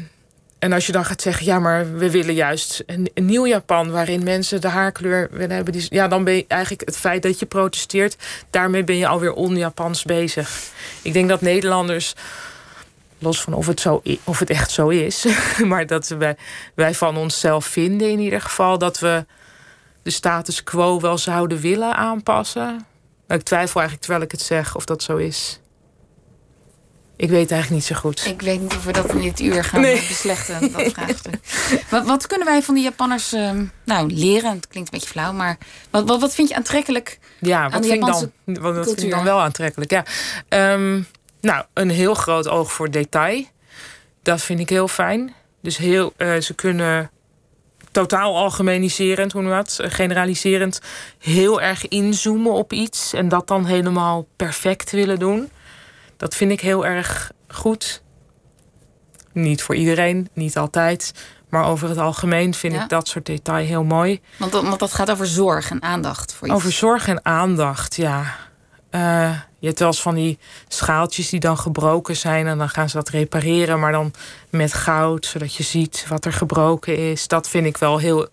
[0.60, 4.22] en als je dan gaat zeggen, ja, maar we willen juist een, nieuw Japan waarin
[4.22, 5.72] mensen de haarkleur willen hebben.
[5.72, 8.16] Die, ja, dan ben je eigenlijk het feit dat je protesteert,
[8.50, 10.70] daarmee ben je alweer on-Japans bezig.
[11.02, 12.14] Ik denk dat Nederlanders,
[13.20, 15.26] los van of het, zo, of het echt zo is,
[15.64, 16.36] maar dat wij,
[16.74, 19.26] wij van onszelf vinden in ieder geval dat we
[20.02, 22.86] de status quo wel zouden willen aanpassen.
[23.26, 25.60] Maar ik twijfel eigenlijk terwijl ik het zeg of dat zo is.
[27.20, 28.26] Ik weet eigenlijk niet zo goed.
[28.26, 30.06] Ik weet niet of we dat in dit uur gaan Nee.
[30.08, 31.38] beslechten, dat vraagstuk.
[31.90, 34.50] Wat, wat kunnen wij van die Japanners ehm, nou, leren?
[34.50, 35.58] Het klinkt een beetje flauw, maar
[35.90, 37.18] wat, wat, wat vind je aantrekkelijk?
[37.40, 39.90] Ja, aan wat de Japanse dan, wat, vind ik dan wel aantrekkelijk?
[39.90, 40.04] Ja.
[40.48, 41.02] Ehm,
[41.40, 43.44] nou, een heel groot oog voor detail.
[44.22, 45.34] Dat vind ik heel fijn.
[45.62, 47.10] Dus heel, eh, ze kunnen
[47.90, 49.78] totaal algemeniserend, hoe dat?
[49.80, 50.80] Eh, Generaliserend
[51.18, 53.12] heel erg inzoomen op iets.
[53.12, 55.50] En dat dan helemaal perfect willen doen.
[56.16, 58.02] Dat vind ik heel erg goed.
[59.32, 61.12] Niet voor iedereen, niet altijd.
[61.48, 62.82] Maar over het algemeen vind Ja.
[62.82, 64.20] ik dat soort detail heel mooi.
[64.36, 66.56] Want, dat- want dat gaat over zorg en aandacht voor iets.
[66.56, 68.36] Over zorg en aandacht, ja.
[68.90, 72.46] Eh, je hebt wel eens van die schaaltjes die dan gebroken zijn...
[72.46, 74.12] en dan gaan ze dat repareren, maar dan
[74.50, 75.26] met goud...
[75.26, 77.28] zodat je ziet wat er gebroken is.
[77.28, 78.28] Dat vind ik wel heel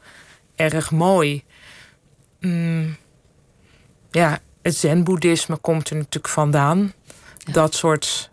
[0.56, 1.44] erg mooi.
[2.40, 2.96] Mm,
[4.12, 6.94] ja, het zen-boeddhisme komt er natuurlijk vandaan.
[7.38, 7.54] Ja.
[7.54, 8.30] Dat soort...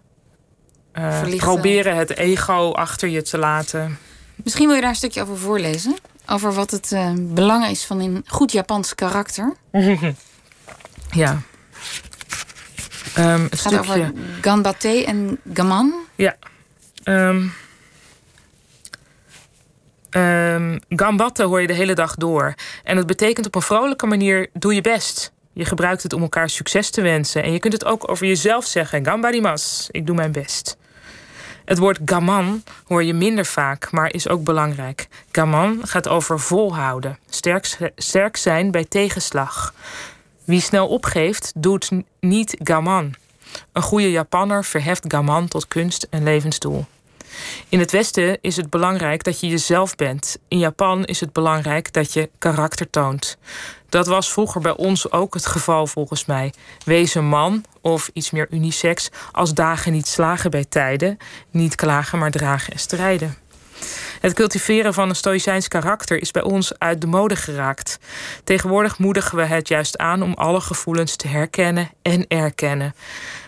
[0.93, 3.99] eh, proberen het ego achter je te laten.
[4.37, 5.97] Misschien wil je daar een stukje over voorlezen.
[6.27, 9.57] Over wat het eh, belang is van een goed Japans karakter.
[11.11, 11.43] Ja.
[13.15, 13.79] Een Het gaat stukje...
[13.79, 15.95] over ganbate en gaman.
[16.15, 16.37] Ja.
[20.11, 22.55] Ehm, gambatte hoor je de hele dag door.
[22.85, 25.33] En dat betekent op een vrolijke manier: doe je best.
[25.53, 27.43] Je gebruikt het om elkaar succes te wensen.
[27.43, 30.77] En je kunt het ook over jezelf zeggen: Gambarimas, ik doe mijn best.
[31.65, 35.07] Het woord gaman hoor je minder vaak, maar is ook belangrijk.
[35.33, 39.75] Gaman gaat over volhouden, sterk, sterk zijn bij tegenslag.
[40.45, 43.15] Wie snel opgeeft, doet niet gaman.
[43.73, 46.85] Een goede Japanner verheft gaman tot kunst en levensdoel.
[47.69, 50.39] In het Westen is het belangrijk dat je jezelf bent.
[50.49, 53.37] In Japan is het belangrijk dat je karakter toont.
[53.89, 56.53] Dat was vroeger bij ons ook het geval volgens mij.
[56.85, 61.17] Wees een man, of iets meer unisex, als dagen niet slagen bij tijden.
[61.51, 63.44] Niet klagen, maar dragen en strijden.
[64.25, 67.99] Het cultiveren van een stoïcijns karakter is bij ons uit de mode geraakt.
[68.45, 72.95] Tegenwoordig moedigen we het juist aan om alle gevoelens te herkennen en erkennen.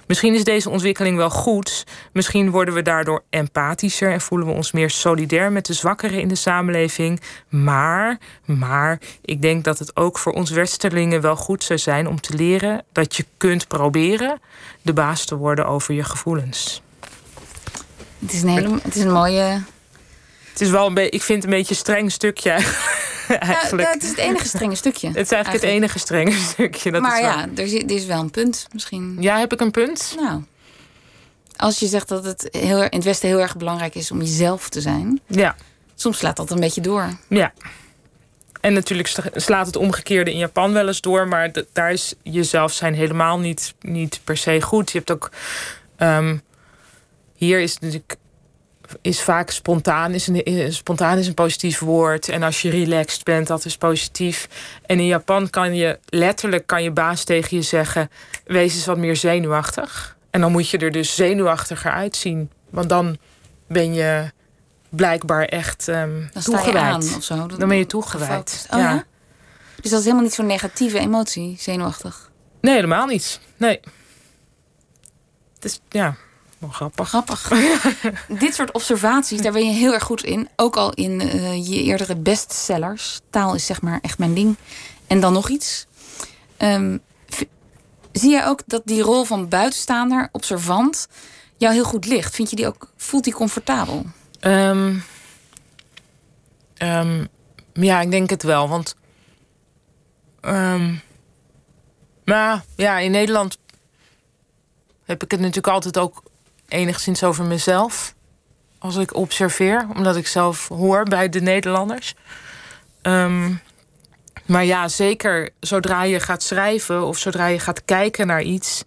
[0.07, 1.87] Misschien is deze ontwikkeling wel goed.
[2.12, 6.29] Misschien worden we daardoor empathischer en voelen we ons meer solidair met de zwakkeren in
[6.29, 7.21] de samenleving.
[7.49, 12.21] Maar, maar, ik denk dat het ook voor ons westerlingen wel goed zou zijn om
[12.21, 14.41] te leren dat je kunt proberen
[14.83, 16.83] de baas te worden over je gevoelens.
[18.19, 19.62] Het is een hele, het is een mooie.
[20.57, 22.51] Het is wel een beetje, ik vind het een beetje een streng stukje
[23.29, 23.88] eigenlijk.
[23.88, 25.07] Ja, het is het enige strenge stukje.
[25.07, 26.90] Het is eigenlijk, het enige strenge stukje.
[26.90, 29.16] Dat maar is ja, er is, er is wel een punt misschien.
[29.21, 30.14] Ja, heb ik een punt?
[30.21, 30.42] Nou,
[31.57, 34.69] als je zegt dat het heel, in het Westen heel erg belangrijk is om jezelf
[34.69, 35.21] te zijn.
[35.27, 35.57] Ja.
[35.95, 37.16] Soms slaat dat een beetje door.
[37.29, 37.53] Ja.
[38.61, 41.29] En natuurlijk slaat het omgekeerde in Japan wel eens door.
[41.29, 44.90] Maar daar is jezelf zijn helemaal niet, niet per se goed.
[44.90, 45.31] Je hebt ook...
[45.99, 46.42] Um,
[47.35, 48.16] hier is natuurlijk
[49.01, 52.29] is vaak spontaan is, een, spontaan is een positief woord.
[52.29, 54.49] En als je relaxed bent, dat is positief.
[54.87, 58.11] En in Japan kan je letterlijk kan je baas tegen je zeggen:
[58.44, 60.16] wees eens wat meer zenuwachtig.
[60.31, 62.51] En dan moet je er dus zenuwachtiger uitzien.
[62.70, 63.18] Want dan
[63.68, 64.31] ben je
[64.88, 67.09] blijkbaar echt um, dan toegewijd.
[67.09, 67.46] Je of zo.
[67.46, 68.66] Dan ben je toegewijd.
[68.70, 69.05] Oh, ja?
[69.81, 72.31] Dus dat is helemaal niet zo'n negatieve emotie, zenuwachtig?
[72.61, 73.40] Nee, helemaal niet.
[73.57, 73.81] Nee.
[75.55, 75.81] Het is,
[76.67, 77.09] ja, grappig.
[77.09, 77.53] Grappig.
[78.39, 80.49] Dit soort observaties, daar ben je heel erg goed in.
[80.57, 83.21] Ook al in uh, je eerdere bestsellers.
[83.31, 84.57] Taal is zeg maar echt mijn ding.
[85.07, 85.87] En dan nog iets.
[86.59, 87.01] Um,
[88.13, 91.09] zie jij ook dat die rol van buitenstaander, observant,
[91.57, 92.35] jou heel goed ligt?
[92.35, 94.07] Vind je die ook, voelt die comfortabel?
[94.41, 95.03] Um,
[96.79, 97.29] um,
[97.73, 98.69] ja, ik denk het wel.
[98.69, 98.97] Want.
[102.25, 103.59] maar ja, in Nederland
[105.05, 106.23] heb ik het natuurlijk altijd ook
[106.69, 108.15] enigszins over mezelf.
[108.79, 112.15] Als ik observeer, omdat ik zelf hoor bij de Nederlanders.
[113.03, 113.53] Ehm,
[114.47, 118.85] maar ja, zeker zodra je gaat schrijven of zodra je gaat kijken naar iets,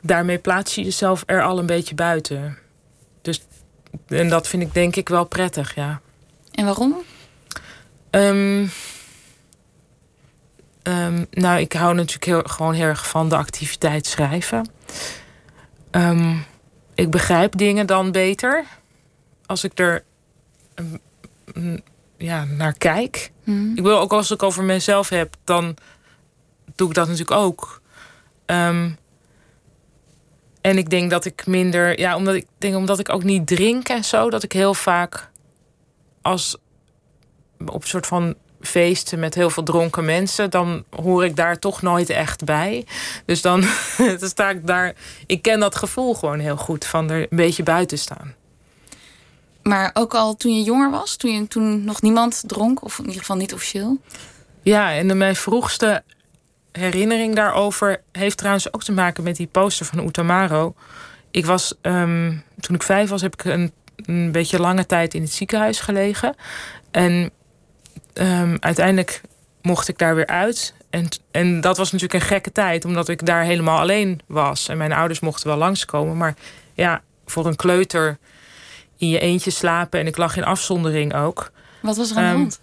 [0.00, 2.58] daarmee plaats je jezelf er al een beetje buiten.
[3.22, 3.46] Dus,
[4.08, 6.00] en dat vind ik denk ik wel prettig, ja.
[6.50, 6.96] En waarom?
[8.10, 8.70] Um,
[10.82, 14.70] um, nou, ik hou natuurlijk heel, gewoon heel erg van de activiteit schrijven.
[15.90, 16.44] Um,
[17.00, 18.64] ik begrijp dingen dan beter
[19.46, 20.04] als ik er
[22.16, 23.30] ja, naar kijk.
[23.44, 23.72] Hmm.
[23.76, 25.76] Ik wil ook als ik over mezelf heb, dan
[26.74, 27.80] doe ik dat natuurlijk ook.
[28.46, 28.98] Um,
[30.60, 33.88] en ik denk dat ik minder, ja, omdat ik denk omdat ik ook niet drink
[33.88, 35.30] en zo, dat ik heel vaak
[36.22, 36.56] als
[37.66, 41.82] op een soort van feesten met heel veel dronken mensen, dan hoor ik daar toch
[41.82, 42.86] nooit echt bij.
[43.24, 43.60] Dus dan,
[44.20, 44.94] dan sta ik daar.
[45.26, 48.34] Ik ken dat gevoel gewoon heel goed van er een beetje buiten staan.
[49.62, 53.04] Maar ook al toen je jonger was, toen, je, toen nog niemand dronk, of in
[53.04, 53.98] ieder geval niet officieel?
[54.62, 56.02] Ja, en mijn vroegste
[56.72, 60.74] herinnering daarover heeft trouwens ook te maken met die poster van Utamaro.
[61.30, 65.22] Ik was, um, toen ik vijf was, heb ik een, een beetje lange tijd in
[65.22, 66.34] het ziekenhuis gelegen.
[66.90, 67.30] En
[68.20, 69.20] um, uiteindelijk
[69.62, 70.74] mocht ik daar weer uit.
[70.90, 74.68] En, en dat was natuurlijk een gekke tijd, omdat ik daar helemaal alleen was.
[74.68, 76.16] En mijn ouders mochten wel langskomen.
[76.16, 76.34] Maar
[76.74, 78.18] ja, voor een kleuter
[78.96, 80.00] in je eentje slapen.
[80.00, 81.50] En ik lag in afzondering ook.
[81.82, 82.60] Wat was er aan de ehm, hand?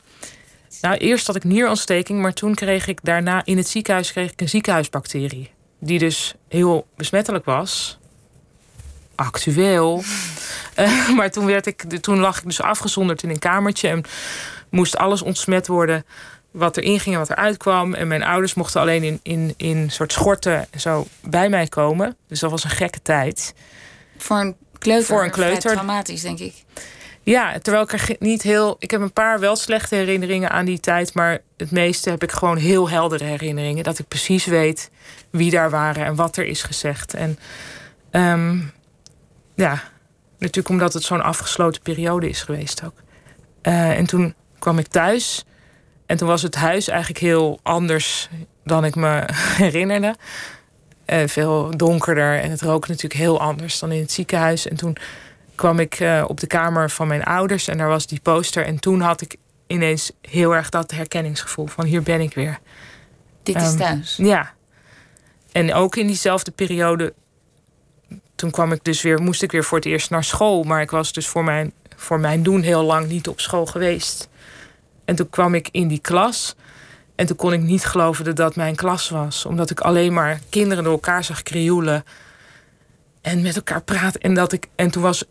[0.82, 4.42] Nou, eerst had ik nierontsteking, maar toen kreeg ik daarna in het ziekenhuis kreeg ik
[4.42, 5.52] een ziekenhuisbacterie.
[5.80, 7.98] Die dus heel besmettelijk was.
[9.16, 10.04] Actueel.
[10.80, 13.88] uh, maar toen, werd ik, toen lag ik dus afgezonderd in een kamertje.
[13.88, 14.04] En
[14.70, 16.06] moest alles ontsmet worden
[16.52, 17.94] wat erin ging en wat eruit kwam.
[17.94, 22.16] En mijn ouders mochten alleen in, in, in soort schorten zo bij mij komen.
[22.28, 23.54] Dus dat was een gekke tijd.
[24.18, 25.06] Voor een kleuter.
[25.06, 25.72] Voor een kleuter.
[25.72, 26.54] Traumatisch, denk ik.
[27.24, 28.76] Ja, terwijl ik er niet heel.
[28.80, 31.14] Ik heb een paar wel slechte herinneringen aan die tijd.
[31.14, 33.84] Maar het meeste heb ik gewoon heel heldere herinneringen.
[33.84, 34.90] Dat ik precies weet
[35.30, 37.14] wie daar waren en wat er is gezegd.
[37.14, 37.40] En
[38.12, 38.72] um,
[39.56, 39.84] ja,
[40.38, 42.96] natuurlijk omdat het zo'n afgesloten periode is geweest ook.
[43.64, 45.46] Uh, en toen kwam ik thuis.
[46.06, 48.30] En toen was het huis eigenlijk heel anders
[48.64, 49.24] dan ik me
[49.64, 50.16] herinnerde.
[51.06, 54.68] Uh, veel donkerder en het rook natuurlijk heel anders dan in het ziekenhuis.
[54.68, 54.98] En toen
[55.56, 58.66] kwam ik uh, op de kamer van mijn ouders en daar was die poster.
[58.66, 59.36] En toen had ik
[59.68, 62.60] ineens heel erg dat herkenningsgevoel van hier ben ik weer.
[63.44, 64.16] Dit is um, thuis.
[64.18, 64.54] Ja.
[65.52, 67.14] En ook in diezelfde periode,
[68.36, 70.64] toen kwam ik dus weer, moest ik weer voor het eerst naar school.
[70.64, 74.30] Maar ik was dus voor mijn, voor mijn doen heel lang niet op school geweest.
[75.08, 76.56] En toen kwam ik in die klas.
[77.16, 79.46] En toen kon ik niet geloven dat dat mijn klas was.
[79.46, 82.06] Omdat ik alleen maar kinderen door elkaar zag krioelen.
[83.22, 84.22] En met elkaar praten.
[84.22, 85.24] En, dat ik, en toen was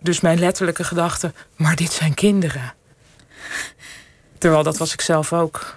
[0.00, 1.32] dus mijn letterlijke gedachte...
[1.56, 2.74] maar dit zijn kinderen.
[4.38, 5.76] Terwijl dat was ik zelf ook.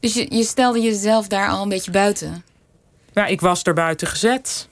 [0.00, 2.44] Dus je, je stelde jezelf daar al een beetje buiten?
[3.12, 4.68] Ja, ik was er buiten gezet.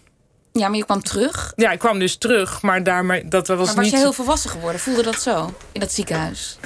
[0.53, 1.53] Ja, maar je kwam terug.
[1.57, 3.93] Ja, ik kwam dus terug, maar daarmee dat was Maar was niet.
[3.93, 4.81] je heel volwassen geworden?
[4.81, 6.59] Voelde dat zo in dat ziekenhuis?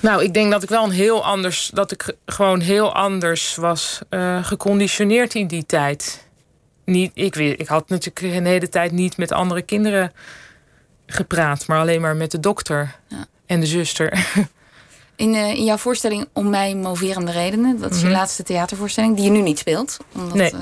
[0.00, 4.00] Nou, ik denk dat ik wel een heel anders, dat ik gewoon heel anders was
[4.08, 6.26] eh, geconditioneerd in die tijd.
[6.84, 10.12] Niet, ik, weet, ik had natuurlijk een hele tijd niet met andere kinderen
[11.06, 13.26] gepraat, maar alleen maar met de dokter Ja.
[13.46, 14.12] en de zuster.
[15.16, 18.14] In, eh, in jouw voorstelling Om mij moverende redenen, dat is je Mhm.
[18.14, 19.96] laatste theatervoorstelling, die je nu niet speelt.
[20.14, 20.50] Omdat, Nee.
[20.50, 20.58] eh,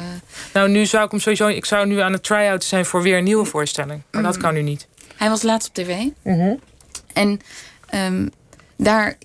[0.53, 1.47] nou, nu zou ik hem sowieso.
[1.47, 4.03] Ik zou nu aan het try-out zijn voor weer een nieuwe voorstelling.
[4.11, 4.87] Maar dat kan nu niet.
[5.17, 5.97] hij was laatst op tv.
[7.13, 7.41] En
[7.89, 8.27] ehm,
[8.83, 9.17] daar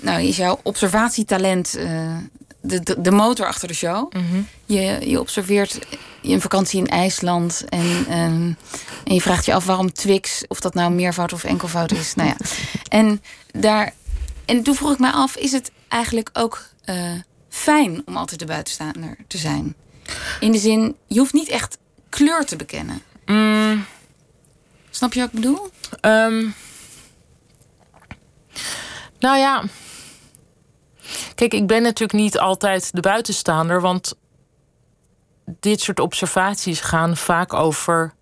[0.00, 2.16] nou, is jouw observatietalent eh,
[2.60, 4.12] de, de, de motor achter de show.
[4.64, 5.78] Je, je observeert
[6.22, 8.52] een vakantie in IJsland en, ehm,
[9.04, 12.14] en je vraagt je af waarom Twix, of dat nou meervoud of enkelvoud is.
[12.14, 12.36] nou ja.
[12.88, 13.92] En, daar,
[14.44, 17.12] en toen vroeg ik me af, is het eigenlijk ook eh,
[17.48, 19.74] fijn om altijd de buitenstaander te zijn?
[20.40, 21.78] In de zin, je hoeft niet echt
[22.08, 23.02] kleur te bekennen.
[23.26, 23.84] Mm,
[24.90, 25.70] Snap je wat ik bedoel?
[26.00, 26.46] Ehm,
[29.18, 29.62] nou ja.
[31.34, 34.14] Kijk, ik ben natuurlijk niet altijd de buitenstaander, want
[35.60, 38.14] dit soort observaties gaan vaak over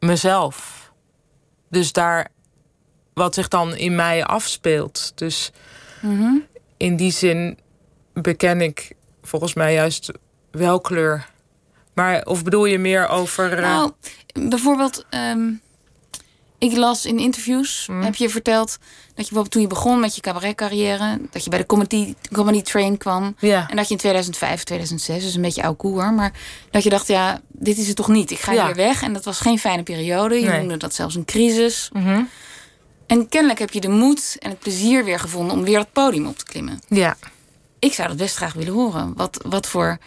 [0.00, 0.80] mezelf.
[1.70, 2.28] Dus daar
[3.14, 5.12] wat zich dan in mij afspeelt.
[5.14, 5.52] Dus
[6.76, 7.58] in die zin
[8.12, 10.10] beken ik volgens mij juist
[10.50, 11.30] wel kleur.
[11.94, 13.52] Maar of bedoel je meer over.
[13.52, 13.92] eh, Nou,
[14.32, 15.50] bijvoorbeeld, ehm,
[16.62, 18.02] ik las in interviews, Mhm.
[18.02, 21.58] heb je verteld dat je bijvoorbeeld toen je begon met je cabaretcarrière, dat je bij
[21.58, 23.34] de comedy, comedy train kwam.
[23.38, 23.68] ja.
[23.70, 26.32] En dat je in 2005, 2006, dus een beetje oud koe hoor, maar
[26.70, 28.30] dat je dacht, ja, dit is het toch niet.
[28.30, 28.66] Ik ga Ja.
[28.66, 29.02] hier weg.
[29.02, 30.40] En dat was geen fijne periode.
[30.40, 30.58] Je Nee.
[30.58, 31.88] noemde dat zelfs een crisis.
[31.92, 32.22] Mhm.
[33.06, 36.26] En kennelijk heb je de moed en het plezier weer gevonden om weer dat podium
[36.26, 36.80] op te klimmen.
[36.88, 37.16] ja.
[37.78, 39.12] Ik zou dat best graag willen horen.
[39.16, 39.98] Wat, wat, voor,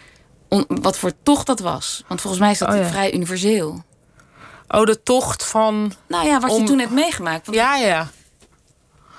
[0.48, 2.04] on- wat voor tocht dat was.
[2.08, 2.88] Want volgens mij is dat Oh, ja.
[2.88, 3.84] vrij universeel.
[4.68, 5.92] Oh, de tocht van.
[6.08, 7.46] Nou ja, wat je toen hebt meegemaakt.
[7.46, 8.10] Want Ja, ja.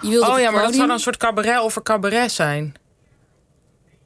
[0.01, 2.73] je wilde Oh ja, maar dat zou dan een soort cabaret over cabaret zijn.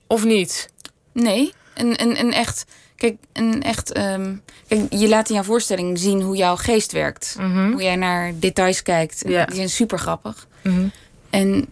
[0.08, 0.70] Of niet?
[1.12, 2.66] Nee, een, een, een echt...
[2.96, 4.36] Kijk, een echt ehm,
[4.68, 7.36] kijk, je laat in jouw voorstelling zien hoe jouw geest werkt.
[7.40, 9.24] Hoe jij naar details kijkt.
[9.28, 9.46] Ja.
[9.46, 10.48] Die zijn super grappig.
[10.64, 10.88] Mhm.
[11.30, 11.70] En,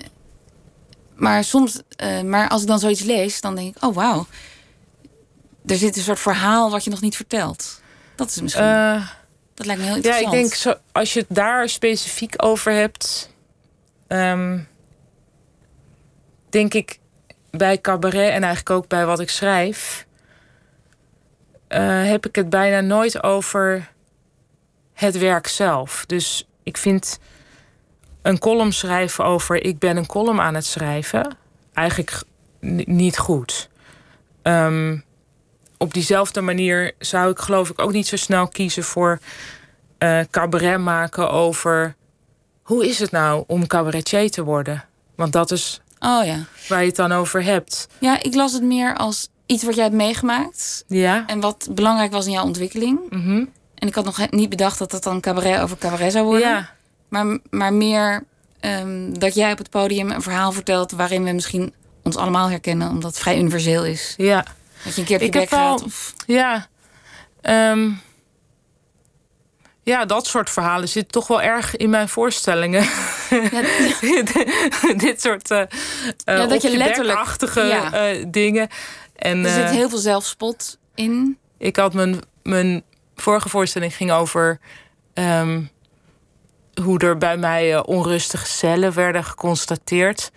[1.16, 4.26] maar soms, eh, maar als ik dan zoiets lees, dan denk ik, oh wauw.
[5.66, 7.82] Er zit een soort verhaal wat je nog niet vertelt.
[8.16, 9.08] Dat is misschien, Eh,
[9.60, 10.34] dat lijkt me heel ja, interessant.
[10.34, 13.34] ik denk zo, als je het daar specifiek over hebt,
[14.08, 14.60] ehm,
[16.50, 17.00] denk ik
[17.52, 20.06] bij cabaret en eigenlijk ook bij wat ik schrijf,
[21.68, 23.92] eh, heb ik het bijna nooit over
[24.94, 26.06] het werk zelf.
[26.06, 27.20] Dus ik vind
[28.22, 31.38] een column schrijven over ik ben een column aan het schrijven
[31.74, 32.24] eigenlijk
[32.86, 33.70] niet goed.
[34.42, 34.98] Ehm,
[35.80, 39.20] op diezelfde manier zou ik geloof ik ook niet zo snel kiezen voor
[39.98, 41.96] eh, cabaret maken over
[42.62, 44.86] hoe is het nou om cabaretier te worden?
[45.16, 46.46] Want dat is Oh ja.
[46.68, 47.88] waar je het dan over hebt.
[48.00, 50.84] Ja, ik las het meer als iets wat jij hebt meegemaakt.
[50.88, 51.24] Ja.
[51.28, 53.00] En wat belangrijk was in jouw ontwikkeling.
[53.10, 53.46] Mhm.
[53.76, 56.48] En ik had nog niet bedacht dat het dan cabaret over cabaret zou worden.
[56.48, 56.70] Ja.
[57.08, 58.24] Maar, maar meer
[58.60, 60.92] ehm, dat jij op het podium een verhaal vertelt...
[60.92, 62.90] waarin we misschien ons allemaal herkennen...
[62.90, 64.14] omdat het vrij universeel is.
[64.18, 64.46] Ja.
[64.84, 65.80] Dat je een keer op je Ik heb bek gaat.
[65.80, 66.68] wel- Of, Ja.
[67.42, 67.90] Ehm,
[69.84, 72.84] ja, dat soort verhalen zitten toch wel erg in mijn voorstellingen.
[73.30, 73.62] ja,
[75.06, 75.64] Dit soort eh
[76.26, 78.24] Ja, dat je letterlijk- letterlijke ja.
[78.28, 78.68] dingen.
[79.16, 81.38] En, er zit eh, heel veel zelfspot in.
[81.58, 82.84] Ik had mijn, mijn
[83.16, 84.60] vorige voorstelling ging over
[85.14, 85.62] ehm,
[86.84, 90.32] hoe er bij mij eh, onrustige cellen werden geconstateerd.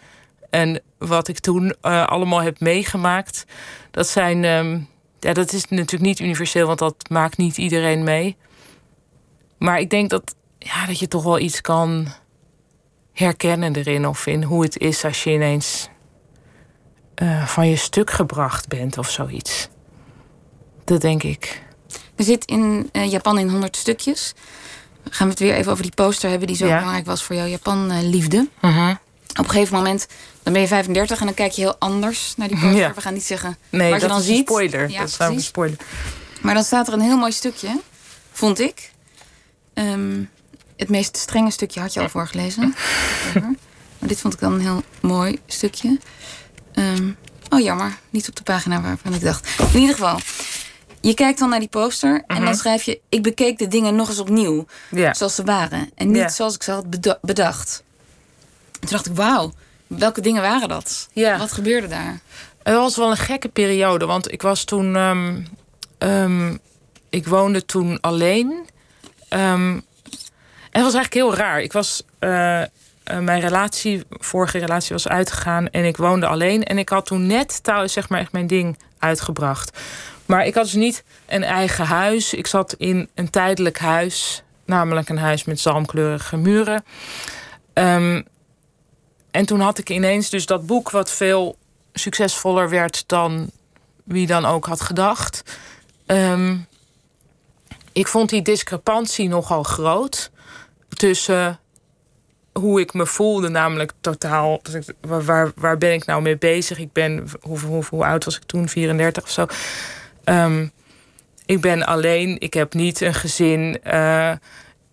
[0.51, 3.45] En wat ik toen eh, allemaal heb meegemaakt.
[3.93, 4.45] Dat zijn.
[4.45, 4.79] ehm,
[5.21, 8.37] ja, dat is natuurlijk niet universeel, want dat maakt niet iedereen mee.
[9.59, 12.07] Maar ik denk dat, ja, dat je toch wel iets kan
[13.13, 14.07] herkennen erin.
[14.07, 15.89] Of in hoe het is als je ineens
[17.15, 19.69] eh, van je stuk gebracht bent of zoiets.
[20.85, 21.63] Dat denk ik.
[22.17, 24.35] Er zit in eh, Japan in 100 stukjes.
[25.11, 26.47] Gaan we het weer even over die poster hebben...
[26.49, 26.77] die zo Ja.
[26.77, 28.49] belangrijk was voor jouw Japan-liefde.
[29.33, 30.07] Op een gegeven moment
[30.43, 32.77] dan ben je 35 en dan kijk je heel anders naar die poster.
[32.77, 32.95] Ja.
[32.95, 34.47] We gaan niet zeggen Nee, wat je dan ziet.
[34.49, 34.91] spoiler.
[34.91, 35.79] Ja, dat is een spoiler.
[36.41, 37.81] Maar dan staat er een heel mooi stukje,
[38.33, 38.91] vond ik.
[39.75, 40.23] Ehm,
[40.77, 42.75] het meest strenge stukje had je al voorgelezen.
[43.99, 45.99] maar dit vond ik dan een heel mooi stukje.
[46.75, 47.11] Ehm,
[47.49, 47.99] oh, jammer.
[48.11, 49.49] Niet op de pagina waarvan ik dacht.
[49.73, 50.19] In ieder geval,
[51.01, 53.01] je kijkt dan naar die poster en dan schrijf je...
[53.09, 54.67] ik bekeek de dingen nog eens opnieuw,
[55.13, 55.91] zoals ze waren.
[55.95, 57.83] En niet zoals ik ze had beda- bedacht.
[58.83, 59.53] En toen dacht ik, wauw,
[59.87, 61.09] welke dingen waren dat?
[61.13, 61.39] Ja.
[61.39, 62.21] Wat gebeurde daar?
[62.63, 64.97] Het was wel een gekke periode, want ik was toen.
[64.97, 65.41] ehm,
[65.99, 66.57] ehm,
[67.11, 68.67] ik woonde toen alleen.
[69.29, 69.71] Ehm,
[70.71, 71.61] en het was eigenlijk heel raar.
[71.63, 72.03] Ik was.
[72.19, 72.69] eh, eh,
[73.19, 76.65] mijn relatie, vorige relatie was uitgegaan en ik woonde alleen.
[76.65, 79.79] En ik had toen net thuis zeg maar echt mijn ding uitgebracht.
[80.27, 82.35] Maar ik had dus niet een eigen huis.
[82.35, 86.85] Ik zat in een tijdelijk huis, namelijk een huis met zalmkleurige muren.
[87.73, 88.23] Ehm,
[89.33, 91.57] en toen had ik ineens dus dat boek wat veel
[91.93, 93.51] succesvoller werd dan
[94.05, 95.43] wie dan ook had gedacht.
[96.07, 96.57] Ehm,
[97.93, 100.31] ik vond die discrepantie nogal groot
[100.89, 101.61] tussen
[102.53, 104.63] hoe ik me voelde, namelijk totaal.
[105.01, 106.79] Waar, waar, ben ik nou mee bezig?
[106.79, 108.69] Ik ben, hoe, hoe, hoe oud was ik toen?
[108.69, 109.47] 34 of zo.
[110.25, 110.67] Ehm,
[111.47, 113.83] ik ben alleen, ik heb niet een gezin.
[113.83, 114.33] eh,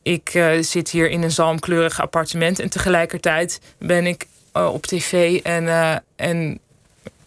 [0.02, 2.60] ik eh, zit hier in een zalmkleurig appartement.
[2.60, 6.60] En tegelijkertijd ben ik eh, op tv en, eh, en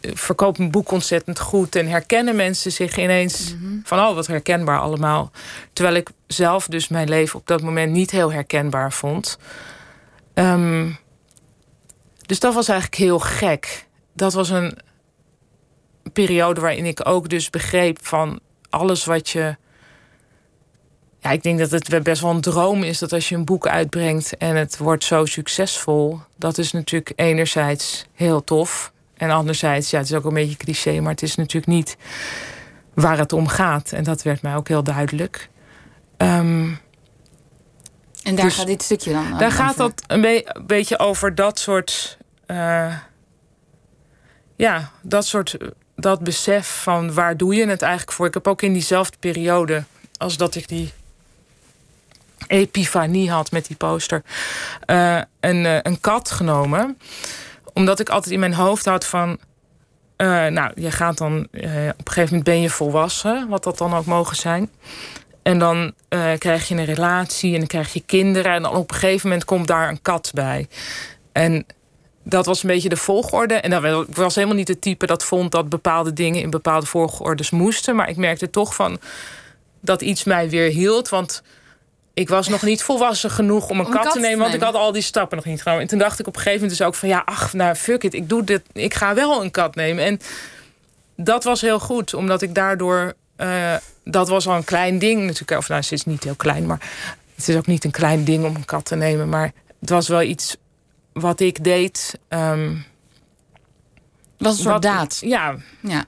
[0.01, 1.77] verkoop mijn boek ontzettend goed.
[1.77, 3.55] En herkennen mensen zich ineens
[3.85, 5.31] van, oh, wat herkenbaar allemaal.
[5.73, 9.39] Terwijl ik zelf dus mijn leven op dat moment niet heel herkenbaar vond.
[10.35, 10.91] Ehm,
[12.27, 13.87] dus dat was eigenlijk heel gek.
[14.13, 14.79] Dat was een
[16.13, 19.57] periode waarin ik ook dus begreep van alles wat je.
[21.23, 23.67] Ja, ik denk dat het best wel een droom is dat als je een boek
[23.67, 28.93] uitbrengt en het wordt zo succesvol, dat is natuurlijk enerzijds heel tof.
[29.17, 31.97] En anderzijds, ja, het is ook een beetje cliché, maar het is natuurlijk niet
[32.95, 33.93] waar het om gaat.
[33.93, 35.49] En dat werd mij ook heel duidelijk.
[36.17, 36.71] Ehm,
[38.23, 39.51] En daar Dus gaat dit stukje dan daar over.
[39.51, 42.19] gaat dat een, be- een beetje over dat soort.
[42.47, 42.97] eh,
[44.57, 45.57] ja, dat soort.
[45.97, 48.27] Dat besef van waar doe je het eigenlijk voor?
[48.27, 49.85] Ik heb ook in diezelfde periode
[50.17, 50.93] als dat ik die
[52.53, 54.23] epifanie had met die poster,
[54.87, 56.99] eh, een, eh, een kat genomen.
[57.73, 59.39] Omdat ik altijd in mijn hoofd had van.
[60.17, 61.39] eh, nou, je gaat dan.
[61.39, 64.71] op een gegeven moment ben je volwassen, wat dat dan ook mogen zijn.
[65.43, 65.93] En dan
[66.39, 68.53] krijg je een relatie en dan krijg je kinderen.
[68.53, 70.69] En dan op een gegeven moment komt daar een kat bij.
[71.33, 71.67] En
[72.23, 73.55] dat was een beetje de volgorde.
[73.55, 73.73] En
[74.09, 77.97] ik was helemaal niet het type dat vond dat bepaalde dingen in bepaalde volgordes moesten.
[77.97, 78.99] Maar ik merkte toch van
[79.81, 81.09] dat iets mij weer hield.
[81.09, 81.43] Want
[82.15, 84.39] ik was nog niet volwassen genoeg om een, Om kat, te nemen.
[84.39, 85.83] Want ik had al die stappen nog niet genomen.
[85.83, 88.03] En toen dacht ik op een gegeven moment dus ook van ja, ach, nou fuck
[88.05, 88.15] it.
[88.15, 88.63] Ik doe dit.
[88.73, 90.05] Ik ga wel een kat nemen.
[90.05, 90.21] En
[91.17, 93.15] dat was heel goed, omdat ik daardoor.
[93.37, 95.59] eh, dat was al een klein ding natuurlijk.
[95.61, 96.81] Of nou, het is niet heel klein, maar
[97.35, 99.29] het is ook niet een klein ding om een kat te nemen.
[99.29, 100.57] Maar het was wel iets
[101.13, 102.19] wat ik deed.
[102.29, 102.39] Het
[104.39, 105.19] was een soort wat- daad.
[105.21, 106.05] Ja, Ja.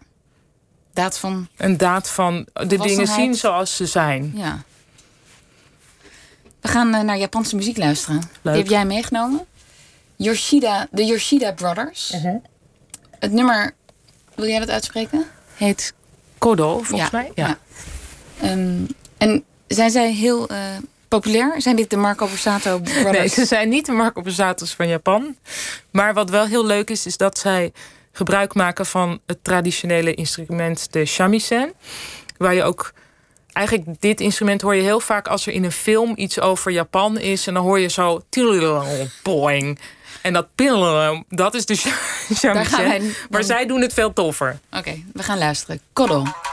[0.92, 4.32] Daad van, een daad van de dingen zien zoals ze zijn.
[4.34, 4.62] ja.
[6.64, 8.20] We gaan eh, naar Japanse muziek luisteren.
[8.42, 9.46] Die heb jij meegenomen.
[10.16, 12.10] Yoshida, de Yoshida Brothers.
[12.10, 12.36] Mhm.
[13.18, 13.74] Het nummer,
[14.34, 15.24] wil jij dat uitspreken?
[15.54, 15.94] Heet
[16.38, 17.18] Kodo, volgens ja.
[17.18, 17.32] mij.
[17.34, 17.58] Ja.
[18.40, 18.84] Ehm,
[19.16, 20.58] en zijn zij heel eh,
[21.08, 21.62] populair?
[21.62, 23.18] Zijn dit de Marco Borsato Brothers?
[23.18, 25.36] Nee, ze zijn niet de Marco Borsatos van Japan.
[25.90, 27.72] Maar wat wel heel leuk is, is dat zij
[28.12, 31.72] gebruik maken van het traditionele instrument, de shamisen.
[32.36, 32.92] Waar je ook.
[33.54, 37.18] Eigenlijk, dit instrument hoor je heel vaak als er in een film iets over Japan
[37.18, 37.46] is.
[37.46, 38.22] En dan hoor je zo.
[39.22, 39.78] Boing.
[40.22, 41.74] En dat pillen, dat is de
[42.34, 42.76] shamisen.
[42.76, 44.58] wij Maar zij doen het veel toffer.
[44.76, 45.80] Oké, we gaan luisteren.
[45.92, 46.43] Kodo.「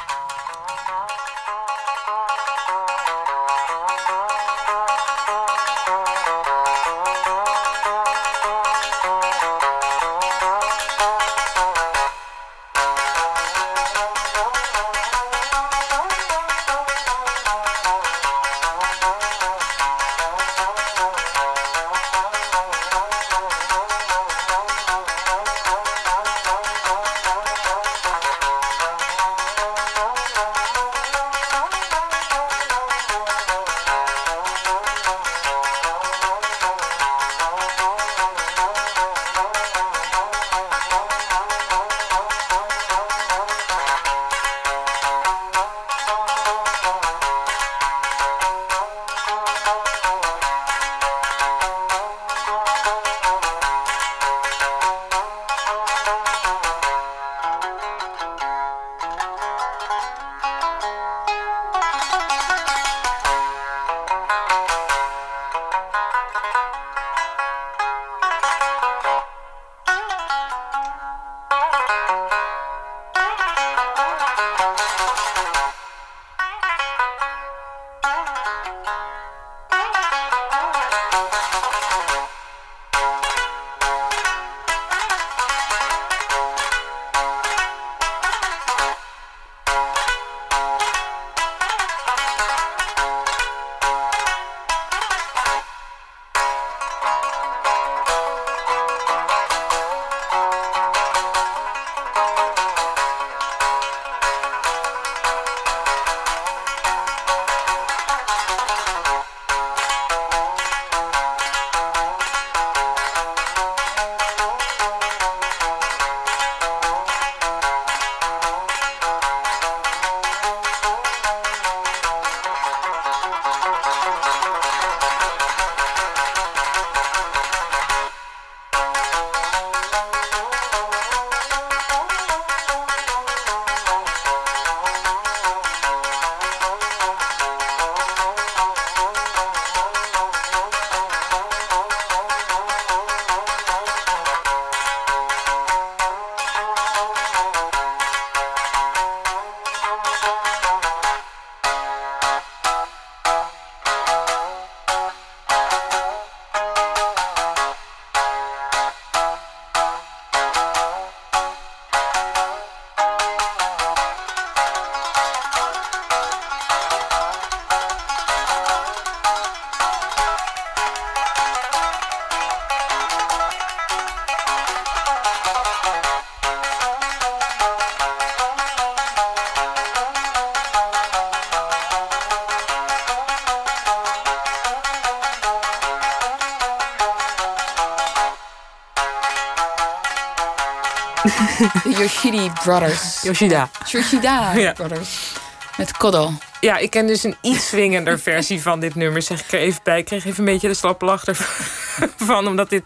[191.83, 193.21] De Yoshidi Brothers.
[193.21, 193.69] Yoshida.
[193.87, 194.73] Yoshida Ja.
[194.73, 195.31] Brothers.
[195.77, 196.31] Met Kodo.
[196.59, 199.21] Ja, ik ken dus een iets swingender versie van dit nummer.
[199.21, 199.97] Zeg ik er even bij.
[199.99, 202.47] Ik kreeg even een beetje de slappe lach ervan.
[202.47, 202.83] Omdat dit...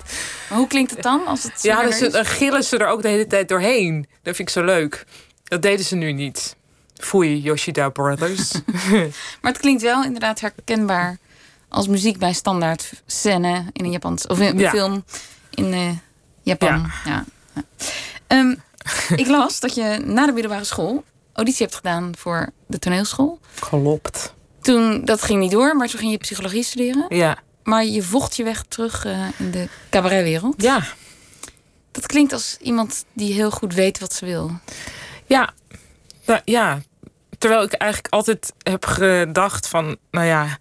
[0.49, 3.07] Maar hoe klinkt het dan als het Ja, dus dan gillen ze er ook de
[3.07, 4.07] hele tijd doorheen.
[4.23, 5.05] Dat vind ik zo leuk.
[5.43, 6.55] Dat deden ze nu niet.
[6.95, 8.51] Foei, Yoshida Brothers.
[9.41, 11.17] Maar het klinkt wel inderdaad herkenbaar
[11.69, 14.69] als muziek bij standaard scène in een Japans of in een Ja.
[14.69, 15.03] film
[15.49, 15.89] in eh,
[16.41, 16.91] Japan.
[17.05, 17.25] Ja.
[17.53, 17.63] Ja.
[18.27, 18.55] Ehm,
[19.15, 21.03] ik las dat je na de middelbare school
[21.33, 23.39] auditie hebt gedaan voor de toneelschool.
[23.59, 24.33] Klopt.
[24.61, 27.05] Toen dat ging niet door, maar toen ging je psychologie studeren.
[27.09, 27.37] Ja.
[27.63, 30.61] Maar je vocht je weg terug eh, in de cabaretwereld.
[30.61, 30.83] Ja.
[31.91, 34.51] Dat klinkt als iemand die heel goed weet wat ze wil.
[35.25, 35.53] Ja.
[36.25, 36.81] Nou, ja.
[37.37, 39.97] Terwijl ik eigenlijk altijd heb gedacht van...
[40.11, 40.57] Nou ja,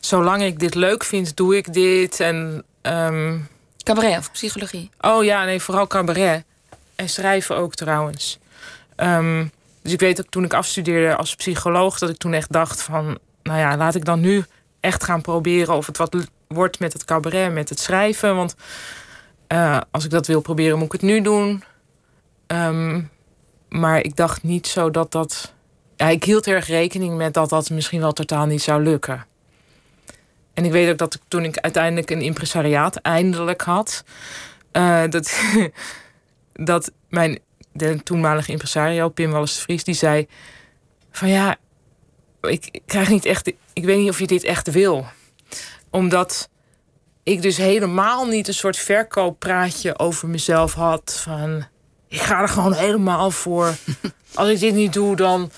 [0.00, 2.20] zolang ik dit leuk vind, doe ik dit.
[2.20, 2.64] En...
[2.82, 3.38] ehm,
[3.82, 4.90] Cabaret of psychologie?
[5.00, 6.44] Oh ja, nee, vooral cabaret.
[7.02, 8.38] En schrijven ook trouwens.
[8.96, 9.46] Ehm,
[9.82, 11.98] dus ik weet ook toen ik afstudeerde als psycholoog...
[11.98, 13.18] dat ik toen echt dacht van...
[13.42, 14.44] nou ja, laat ik dan nu
[14.80, 15.74] echt gaan proberen...
[15.74, 18.36] of het wat wordt met het cabaret, met het schrijven.
[18.36, 18.54] Want
[19.46, 21.64] eh, als ik dat wil proberen, moet ik het nu doen.
[22.46, 23.00] Ehm,
[23.68, 25.52] maar ik dacht niet zo dat dat...
[25.96, 29.26] Ja, ik hield erg rekening met dat dat misschien wel totaal niet zou lukken.
[30.54, 34.04] En ik weet ook dat ik, toen ik uiteindelijk een impresariaat eindelijk had...
[34.72, 35.32] eh, dat,
[36.52, 37.38] dat mijn
[37.72, 40.26] de toenmalige impresario, Pim Wallis Vries, die zei...
[41.10, 41.56] van ja,
[42.40, 43.52] ik, ik krijg niet echt...
[43.72, 45.06] Ik weet niet of je dit echt wil.
[45.90, 46.48] Omdat
[47.22, 51.20] ik dus helemaal niet een soort verkooppraatje over mezelf had.
[51.22, 51.66] Van,
[52.08, 53.74] ik ga er gewoon helemaal voor.
[54.34, 55.50] Als ik dit niet doe, dan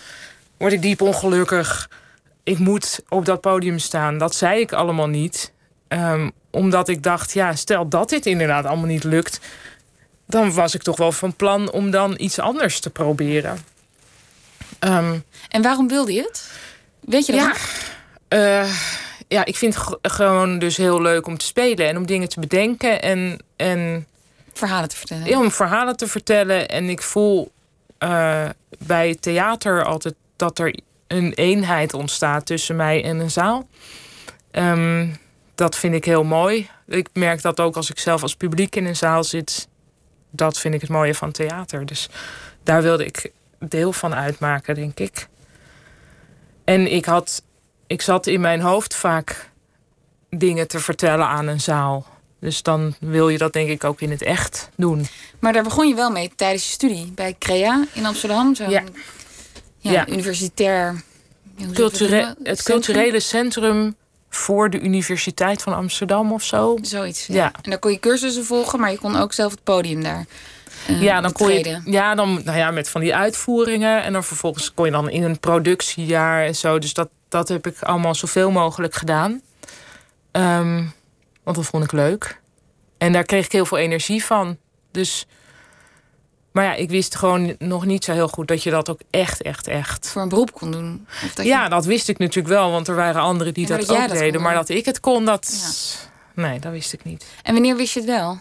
[0.57, 1.91] word ik diep ongelukkig.
[2.43, 4.19] Ik moet op dat podium staan.
[4.19, 5.53] Dat zei ik allemaal niet.
[5.89, 9.41] Ehm, omdat ik dacht, ja, stel dat dit inderdaad allemaal niet lukt...
[10.27, 13.59] dan was ik toch wel van plan om dan iets anders te proberen.
[14.79, 15.19] Ehm,
[15.49, 16.51] En waarom wilde je het?
[17.01, 17.55] Weet je dat ja,
[18.63, 18.71] eh,
[19.29, 22.41] ja, ik vind het gewoon dus heel leuk om te spelen en om dingen te
[22.41, 24.07] bedenken en, en
[24.53, 25.27] Verhalen te vertellen.
[25.27, 26.69] ja, om verhalen te vertellen.
[26.69, 27.53] En ik voel
[27.99, 28.49] eh,
[28.87, 33.69] bij theater altijd dat er een eenheid ontstaat tussen mij en een zaal.
[34.51, 35.09] Ehm,
[35.55, 36.69] dat vind ik heel mooi.
[36.87, 39.69] Ik merk dat ook als ik zelf als publiek in een zaal zit.
[40.37, 41.87] Dat vind ik het mooie van theater.
[41.87, 42.09] Dus
[42.63, 45.29] daar wilde ik deel van uitmaken, denk ik.
[46.65, 47.43] En ik had,
[47.87, 49.51] ik zat in mijn hoofd vaak
[50.31, 52.07] dingen te vertellen aan een zaal.
[52.41, 55.07] Dus dan wil je dat denk ik ook in het echt doen.
[55.39, 58.55] Maar daar begon je wel mee tijdens je studie bij CREA in Amsterdam.
[58.55, 58.83] Zo'n Ja.
[59.79, 59.91] ja.
[59.93, 60.09] Ja.
[60.09, 60.91] universitair.
[60.91, 61.01] hoe
[61.57, 62.37] zeg je dat Culture- noemen?
[62.43, 63.97] het culturele centrum
[64.37, 66.79] voor de Universiteit van Amsterdam of zo.
[66.83, 67.27] Zoiets.
[67.27, 67.35] Ja.
[67.35, 67.53] Ja.
[67.63, 70.25] En daar kon je cursussen volgen, maar je kon ook zelf het podium daar.
[70.87, 74.03] eh, Ja, dan kon je, ja, dan, nou ja, met van die uitvoeringen.
[74.03, 76.79] En dan vervolgens kon je dan in een productiejaar en zo.
[76.79, 79.41] Dus dat, dat heb ik allemaal zoveel mogelijk gedaan.
[80.31, 80.83] Ehm,
[81.43, 82.41] want dat vond ik leuk.
[82.99, 84.57] En daar kreeg ik heel veel energie van.
[84.91, 85.27] Dus,
[86.55, 89.43] maar ja, ik wist gewoon nog niet zo heel goed dat je dat ook echt,
[89.43, 90.09] echt, echt.
[90.09, 91.07] Voor een beroep kon doen.
[91.25, 93.77] Of dat Ja, je- dat wist ik natuurlijk wel, want er waren anderen die Ja,
[93.77, 94.43] dat, ook dat deden.
[94.43, 95.53] maar dat ik het kon, dat.
[96.35, 97.27] Nee, dat wist ik niet.
[97.43, 98.41] En wanneer wist je het wel?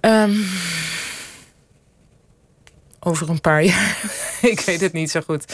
[0.00, 0.34] Ehm,
[3.00, 3.96] over een paar jaar.
[4.52, 5.44] ik weet het niet zo goed.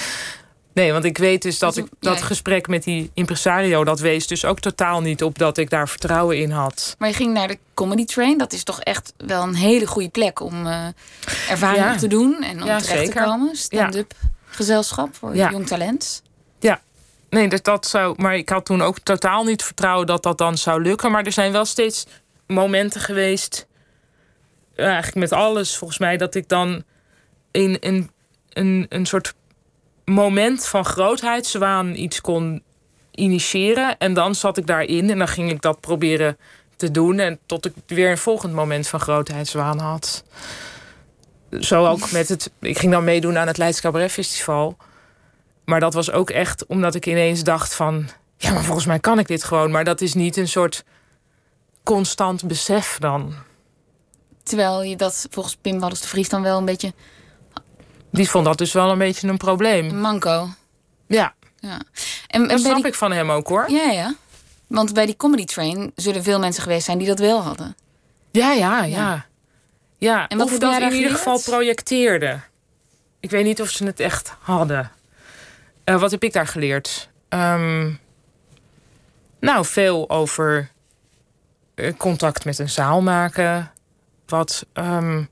[0.79, 2.25] Nee, want ik weet dus dat ik dat ja.
[2.25, 6.39] gesprek met die impresario, dat wees dus ook totaal niet op dat ik daar vertrouwen
[6.39, 6.95] in had.
[6.99, 8.39] Maar je ging naar de Comedy Train.
[8.39, 10.87] Dat is toch echt wel een hele goede plek om eh,
[11.51, 11.93] ervaring Ja.
[11.93, 12.43] op te doen.
[12.43, 13.23] En om Ja, terecht zeker.
[13.23, 13.57] te komen.
[13.57, 14.13] Stand-up
[14.47, 15.51] gezelschap voor Ja.
[15.51, 16.23] jong talent.
[17.31, 18.15] Nee, dus dat zou.
[18.17, 21.11] Maar ik had toen ook totaal niet vertrouwen dat dat dan zou lukken.
[21.11, 22.07] Maar er zijn wel steeds
[22.47, 23.67] momenten geweest.
[24.75, 26.85] eh, Eigenlijk met alles, volgens mij, dat ik dan
[27.51, 28.11] in een,
[28.53, 29.35] een, een soort
[30.09, 32.63] moment van grootheidswaan iets kon
[33.11, 33.99] initiëren.
[33.99, 36.37] En dan zat ik daarin en dan ging ik dat proberen
[36.77, 37.19] te doen.
[37.19, 40.25] En tot ik weer een volgend moment van grootheidswaan had.
[41.61, 42.51] Zo ook met het.
[42.61, 44.77] Ik ging dan meedoen aan het Leids Cabaret Festival.
[45.65, 48.09] Maar dat was ook echt omdat ik ineens dacht van...
[48.37, 49.71] ja, maar volgens mij kan ik dit gewoon.
[49.71, 50.85] Maar dat is niet een soort
[51.83, 53.35] constant besef dan.
[54.43, 56.93] Terwijl je dat volgens Pim Wallis de Vries dan wel een beetje
[58.11, 60.01] Die vond dat dus wel een beetje een probleem.
[60.01, 60.49] manco.
[61.07, 61.81] Ja, Ja.
[62.27, 63.71] En, en dat snap die, ik van hem ook hoor.
[63.71, 64.15] Ja, ja.
[64.67, 67.77] Want bij die Comedy Train zullen veel mensen geweest zijn die dat wel hadden.
[68.31, 69.27] Ja, ja, ja.
[69.99, 72.41] Ja, En wat of dat in ieder geval projecteerde.
[73.21, 74.91] Ik weet niet of ze het echt hadden.
[75.85, 77.09] Eh, wat heb ik daar geleerd?
[77.29, 77.93] Ehm,
[79.41, 80.71] nou, veel over
[81.75, 83.73] eh, contact met een zaal maken.
[84.27, 85.25] wat ehm,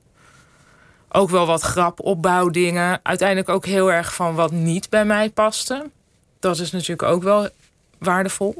[1.16, 3.00] ook wel wat grap opbouwdingen.
[3.02, 5.90] Uiteindelijk ook heel erg van wat niet bij mij paste.
[6.40, 7.48] Dat is natuurlijk ook wel
[7.98, 8.54] waardevol.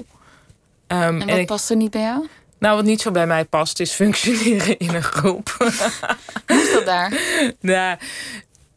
[0.89, 2.27] Um, en wat ik, past er niet bij jou?
[2.59, 5.55] Nou, wat niet zo bij mij past, is functioneren in een groep.
[6.47, 7.21] Hoe is dat daar?
[7.61, 7.99] nou,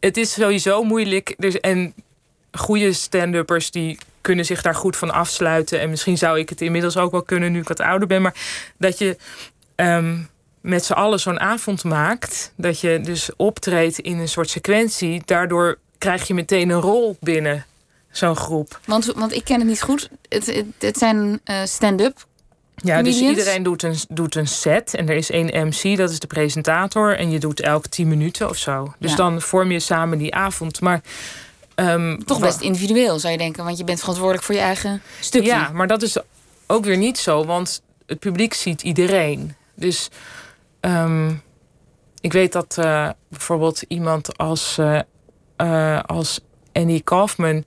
[0.00, 1.34] het is sowieso moeilijk.
[1.38, 1.94] Dus, en
[2.52, 5.80] goede stand-uppers die kunnen zich daar goed van afsluiten.
[5.80, 8.22] En misschien zou ik het inmiddels ook wel kunnen nu ik wat ouder ben.
[8.22, 8.34] Maar
[8.78, 9.16] dat je
[9.74, 10.18] ehm,
[10.60, 12.52] met z'n allen zo'n avond maakt.
[12.56, 15.22] Dat je dus optreedt in een soort sequentie.
[15.24, 17.66] Daardoor krijg je meteen een rol binnen
[18.10, 18.80] zo'n groep.
[18.84, 20.10] Want, want ik ken het niet goed.
[20.28, 22.26] Het, het, zijn uh, stand-up
[22.82, 26.18] ja, dus iedereen doet een, doet een set en er is één MC, dat is
[26.18, 27.16] de presentator.
[27.16, 28.94] En je doet elke tien minuten of zo.
[28.98, 30.80] Dus dan vorm je samen die avond.
[30.80, 31.00] Maar
[31.74, 35.48] um, toch best individueel zou je denken, want je bent verantwoordelijk voor je eigen stukje.
[35.48, 36.16] Ja, maar dat is
[36.66, 39.54] ook weer niet zo, want het publiek ziet iedereen.
[39.74, 40.08] Dus
[40.80, 41.42] um,
[42.20, 45.00] ik weet dat uh, bijvoorbeeld iemand als, uh,
[45.56, 46.40] uh, als
[46.72, 47.64] Annie Kaufman.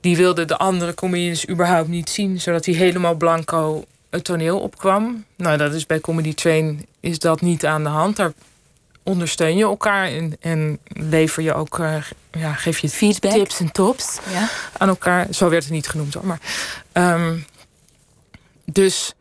[0.00, 5.24] Die wilde de andere comedians überhaupt niet zien, zodat hij helemaal blanco het toneel opkwam.
[5.36, 8.16] Nou, dat is bij Comedy Train is dat niet aan de hand.
[8.16, 8.32] Daar
[9.02, 11.94] ondersteun je elkaar en, en lever je ook, uh,
[12.30, 13.32] ja, geef je Feedback.
[13.32, 14.48] tips en tops ja.
[14.78, 15.26] aan elkaar.
[15.30, 16.26] Zo werd het niet genoemd hoor.
[16.26, 16.40] Maar,
[16.92, 17.44] um,
[18.64, 19.14] dus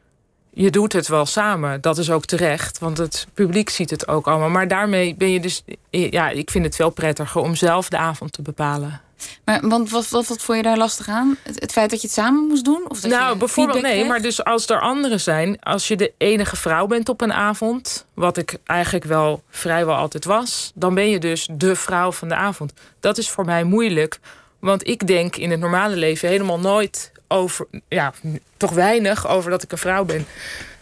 [0.54, 1.82] je doet het wel samen.
[1.82, 4.50] Dat is ook terecht, want het publiek ziet het ook allemaal.
[4.50, 8.32] Maar daarmee ben je dus, ja, ik vind het veel prettiger om zelf de avond
[8.32, 9.02] te bepalen.
[9.44, 11.38] Maar want wat, wat, wat vond je daar lastig aan?
[11.44, 12.86] Het, het, feit dat je het samen moest doen?
[12.88, 16.56] Of dat nou, bijvoorbeeld nee, maar dus als er anderen zijn, als je de enige
[16.56, 21.20] vrouw bent op een avond, wat ik eigenlijk wel vrijwel altijd was, dan ben je
[21.20, 22.74] dus de vrouw van de avond.
[23.00, 24.20] Dat is voor mij moeilijk,
[24.60, 28.14] want ik denk in het normale leven helemaal nooit over, ja,
[28.58, 30.26] toch weinig over dat ik een vrouw ben.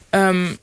[0.09, 0.57] Um,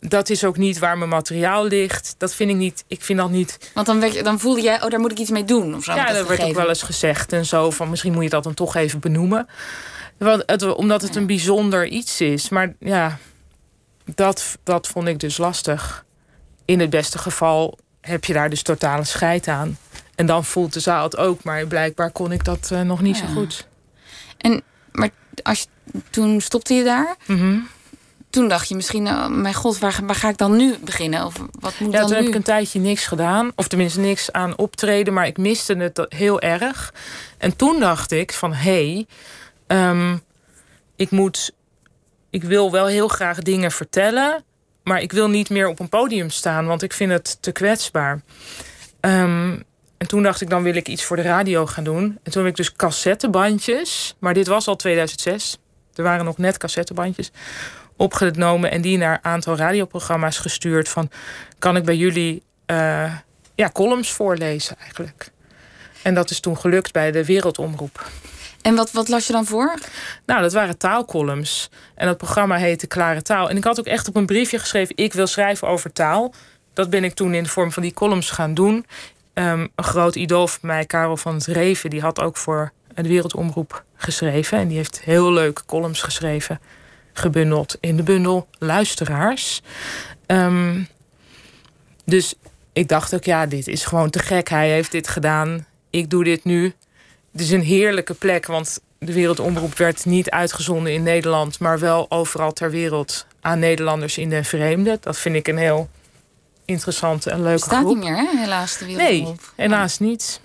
[0.00, 2.14] dat is ook niet waar mijn materiaal ligt.
[2.18, 2.84] Dat vind ik niet.
[2.86, 3.70] Ik vind dat niet.
[3.74, 5.74] Want dan, werd, dan voelde jij, oh, daar moet ik iets mee doen.
[5.74, 7.70] Of zo, ja, dat werd ook wel eens gezegd en zo.
[7.70, 9.48] Van misschien moet je dat dan toch even benoemen.
[10.16, 12.48] Want het, omdat het een bijzonder iets is.
[12.48, 13.18] Maar ja,
[14.04, 16.04] dat, dat vond ik dus lastig.
[16.64, 19.78] In het beste geval heb je daar dus totale scheid aan.
[20.14, 21.42] En dan voelt de zaal het ook.
[21.42, 23.66] Maar blijkbaar kon ik dat uh, nog niet zo goed.
[24.38, 24.62] En
[24.98, 25.10] maar
[25.42, 27.16] als je, toen stopte je daar.
[27.26, 27.68] Mm
[28.30, 31.24] toen dacht je misschien, oh, mijn god, waar, waar, ga ik dan nu beginnen?
[31.24, 32.22] Of wat moet ja, dan toen nu?
[32.22, 33.52] heb ik een tijdje niks gedaan.
[33.54, 35.12] Of tenminste niks aan optreden.
[35.12, 36.94] Maar ik miste het heel erg.
[37.38, 39.06] En toen dacht ik van, hé, hey,
[39.66, 40.16] ehm,
[40.96, 41.52] ik moet...
[42.30, 44.44] Ik wil wel heel graag dingen vertellen.
[44.82, 46.66] Maar ik wil niet meer op een podium staan.
[46.66, 48.22] Want ik vind het te kwetsbaar.
[49.00, 49.64] Um,
[49.98, 52.18] en toen dacht ik, dan wil ik iets voor de radio gaan doen.
[52.22, 54.14] En toen heb ik dus cassettebandjes.
[54.18, 55.58] Maar dit was al 2006.
[55.94, 57.30] Er waren nog net cassettebandjes
[57.96, 61.10] opgenomen en die naar een aantal radioprogramma's gestuurd van
[61.58, 63.12] kan ik bij jullie uh,
[63.54, 65.30] ja, columns voorlezen eigenlijk.
[66.02, 68.06] En dat is toen gelukt bij de Wereldomroep.
[68.62, 69.74] En wat, wat las je dan voor?
[70.26, 71.70] Nou, dat waren taalcolumns.
[71.94, 73.50] En dat programma heette Klare Taal.
[73.50, 76.34] En ik had ook echt op een briefje geschreven: ik wil schrijven over taal.
[76.72, 78.86] Dat ben ik toen in de vorm van die columns gaan doen.
[79.38, 83.84] Um, een groot idool van mij, Karel van het die had ook voor de Wereldomroep
[83.96, 84.58] geschreven.
[84.58, 86.60] En die heeft heel leuke columns geschreven
[87.12, 89.62] gebundeld in de bundel Luisteraars.
[90.26, 90.88] Um,
[92.04, 92.34] dus
[92.72, 94.48] ik dacht ook, ja, dit is gewoon te gek.
[94.48, 95.66] Hij heeft dit gedaan.
[95.90, 96.74] Ik doe dit nu.
[97.32, 102.10] Het is een heerlijke plek, want de Wereldomroep werd niet uitgezonden in Nederland, maar wel
[102.10, 104.98] overal ter wereld aan Nederlanders in den vreemde.
[105.00, 105.88] Dat vind ik een heel
[106.68, 107.94] interessante en leuke Staat groep.
[107.94, 108.38] niet meer, hè?
[108.38, 108.84] helaas, de.
[108.84, 110.40] Nee, helaas niet.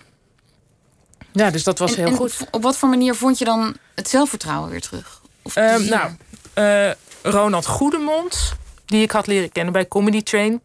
[1.32, 2.45] Ja, dus dat was en, heel en goed.
[2.51, 5.21] Op wat voor manier vond je dan het zelfvertrouwen weer terug?
[5.41, 6.11] Of um, nou,
[6.55, 8.53] uh, Ronald Goedemond,
[8.86, 10.61] die ik had leren kennen bij Comedy Train.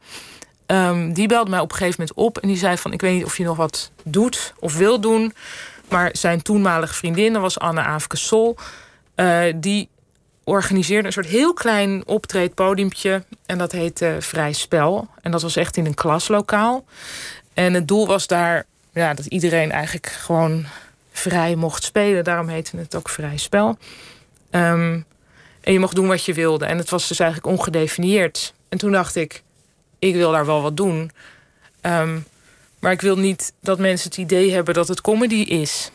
[0.66, 2.92] Um, die belde mij op een gegeven moment op en die zei van...
[2.92, 5.34] ik weet niet of je nog wat doet of wil doen...
[5.88, 8.56] maar zijn toenmalige vriendin, dat was Anne Aafke Sol...
[9.16, 9.88] Uh, die
[10.48, 13.24] organiseerde een soort heel klein optreedpodiumpje...
[13.46, 15.08] en dat heette Vrij Spel.
[15.22, 16.84] En dat was echt in een klaslokaal.
[17.54, 20.66] En het doel was daar ja, dat iedereen eigenlijk gewoon
[21.12, 22.24] vrij mocht spelen.
[22.24, 23.78] Daarom heette het ook Vrij Spel.
[24.50, 25.04] Um,
[25.60, 26.66] en je mocht doen wat je wilde.
[26.66, 28.54] En het was dus eigenlijk ongedefinieerd.
[28.68, 29.42] En toen dacht ik,
[29.98, 31.10] ik wil daar wel wat doen.
[31.82, 32.24] Um,
[32.78, 35.90] maar ik wil niet dat mensen het idee hebben dat het comedy is.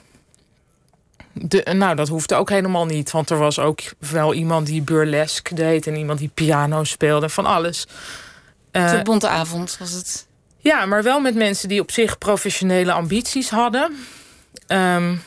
[1.34, 3.12] De, nou, dat hoefde ook helemaal niet.
[3.12, 5.88] Want er was ook wel iemand die burlesque deed...
[5.88, 7.88] en iemand die piano speelde, van alles.
[8.72, 10.28] Uh, een bonte avond was het.
[10.58, 13.96] Ja, maar wel met mensen die op zich professionele ambities hadden.
[14.68, 15.22] Um,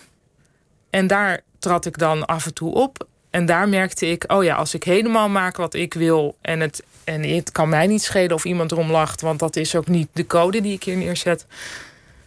[0.91, 3.07] en daar trad ik dan af en toe op.
[3.31, 6.83] En daar merkte ik, oh ja, als ik helemaal maak wat ik wil en het,
[7.05, 10.09] en het kan mij niet schelen of iemand erom lacht, want dat is ook niet
[10.13, 11.47] de code die ik hier neerzet,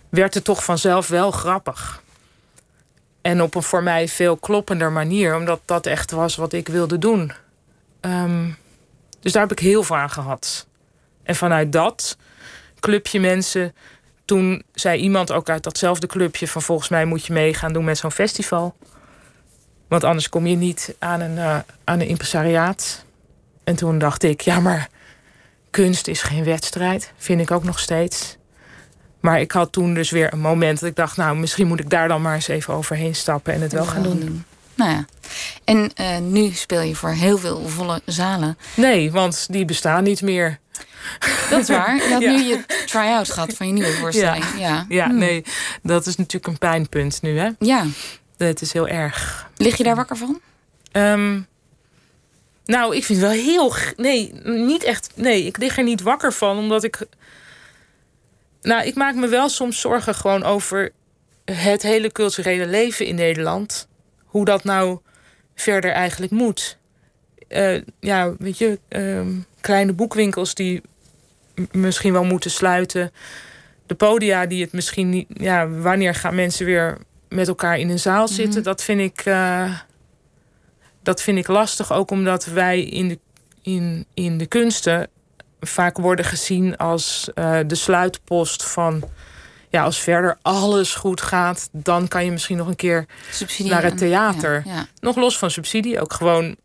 [0.09, 2.03] werd het toch vanzelf wel grappig.
[3.21, 6.97] En op een voor mij veel kloppender manier, omdat dat echt was wat ik wilde
[6.97, 7.31] doen.
[8.01, 8.49] Ehm,
[9.19, 10.67] dus daar heb ik heel veel aan gehad.
[11.23, 12.17] En vanuit dat
[12.79, 13.75] clubje mensen,
[14.25, 17.83] toen zei iemand ook uit datzelfde clubje van volgens mij moet je mee gaan doen
[17.83, 18.75] met zo'n festival.
[19.87, 23.05] Want anders kom je niet aan een, uh, aan een impresariaat.
[23.63, 24.89] En toen dacht ik, ja, maar
[25.69, 27.13] kunst is geen wedstrijd.
[27.17, 28.37] Vind ik ook nog steeds.
[29.19, 31.89] Maar ik had toen dus weer een moment dat ik dacht, nou, misschien moet ik
[31.89, 34.45] daar dan maar eens even overheen stappen en het wel gaan doen.
[34.75, 35.05] Nou ja.
[35.63, 38.57] En uh, nu speel je voor heel veel volle zalen.
[38.73, 40.59] Nee, want die bestaan niet meer.
[41.49, 41.95] Dat is waar.
[42.07, 44.45] Je had nu je try-out gehad van je nieuwe voorstelling.
[44.57, 44.85] Ja, ja.
[44.89, 45.17] ja hmm.
[45.17, 45.43] nee,
[45.83, 47.49] dat is natuurlijk een pijnpunt nu, hè?
[47.59, 47.85] Ja.
[48.37, 49.49] Het is heel erg.
[49.57, 50.39] Lig je daar wakker van?
[50.91, 51.47] Um,
[52.65, 53.73] nou, ik vind het wel heel.
[53.95, 55.09] Nee, niet echt.
[55.15, 57.07] Nee, ik lig er niet wakker van, omdat ik.
[58.61, 60.91] Nou, ik maak me wel soms zorgen gewoon over
[61.45, 63.87] het hele culturele leven in Nederland.
[64.25, 64.99] Hoe dat nou
[65.55, 66.77] verder eigenlijk moet.
[67.49, 69.21] Uh, ja, weet je, uh,
[69.61, 70.81] kleine boekwinkels die
[71.71, 73.11] misschien wel moeten sluiten.
[73.85, 75.27] De podia die het misschien niet.
[75.33, 76.97] Ja, wanneer gaan mensen weer
[77.29, 78.33] met elkaar in een zaal mhm.
[78.33, 78.63] zitten?
[78.63, 79.25] Dat vind ik.
[79.25, 79.79] Uh,
[81.03, 83.19] dat vind ik lastig, ook omdat wij in de,
[83.61, 85.09] in, in de kunsten
[85.59, 89.03] vaak worden gezien als uh, de sluitpost van.
[89.71, 93.05] Ja, als verder alles goed gaat, dan kan je misschien nog een keer
[93.57, 94.63] naar het theater.
[94.65, 96.55] Ja, Nog los van subsidie, ook gewoon.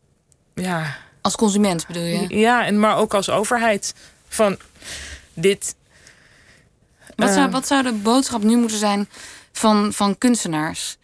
[0.53, 2.37] Ja, als consument bedoel je?
[2.37, 3.93] Ja, en maar ook als overheid.
[4.27, 4.57] Van
[5.33, 5.75] dit.
[7.15, 9.09] Wat, zou, uh, wat zou de boodschap nu moeten zijn
[9.51, 10.97] van, van kunstenaars?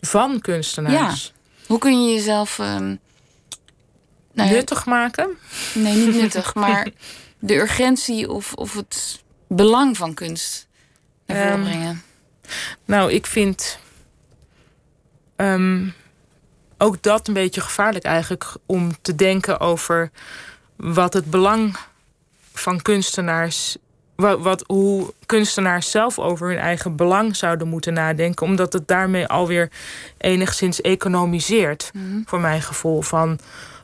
[0.00, 1.32] Van kunstenaars?
[1.34, 1.66] Ja.
[1.66, 2.98] Hoe kun je jezelf um,
[4.32, 5.36] nou nuttig maken?
[5.74, 6.88] Nee, niet nuttig, maar
[7.38, 10.66] de urgentie of, of het belang van kunst
[11.26, 12.02] naar voren um, brengen.
[12.84, 13.78] Nou, ik vind
[15.36, 15.94] um,
[16.78, 20.10] ook dat een beetje gevaarlijk eigenlijk om te denken over
[20.76, 21.76] wat het belang
[22.52, 23.76] van kunstenaars
[24.20, 28.46] wat, wat, hoe kunstenaars zelf over hun eigen belang zouden moeten nadenken.
[28.46, 29.70] Omdat het daarmee alweer
[30.18, 31.90] enigszins economiseert.
[31.92, 32.20] Mhm.
[32.24, 33.38] Voor mijn gevoel van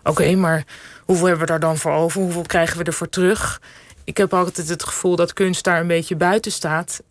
[0.08, 0.64] oké, maar
[1.04, 2.20] hoeveel hebben we daar dan voor over?
[2.20, 3.60] Hoeveel krijgen we ervoor terug?
[4.04, 7.02] Ik heb altijd het gevoel dat kunst daar een beetje buiten staat.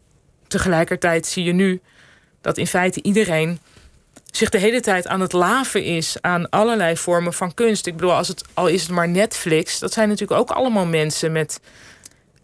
[0.47, 1.81] Tegelijkertijd zie je nu
[2.41, 3.59] dat in feite iedereen
[4.31, 7.85] zich de hele tijd aan het laven is aan allerlei vormen van kunst.
[7.85, 11.31] Ik bedoel, als het al is het maar Netflix, dat zijn natuurlijk ook allemaal mensen
[11.31, 11.59] met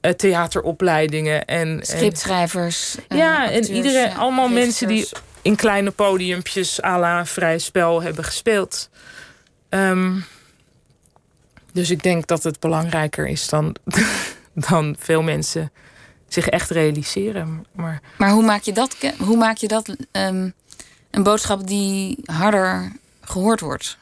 [0.02, 2.96] uh, theateropleidingen en scriptschrijvers.
[3.08, 5.10] Ja, en iedereen, allemaal mensen die
[5.42, 8.90] in kleine podiumpjes à la vrij spel hebben gespeeld.
[9.70, 10.26] Um,
[11.74, 13.76] dus ik denk dat het belangrijker is dan,
[14.70, 15.72] dan veel mensen
[16.28, 17.66] zich echt realiseren.
[17.72, 20.54] Maar, maar hoe maak je dat, hoe maak je dat um,
[21.12, 22.92] een boodschap die harder
[23.22, 23.98] gehoord wordt?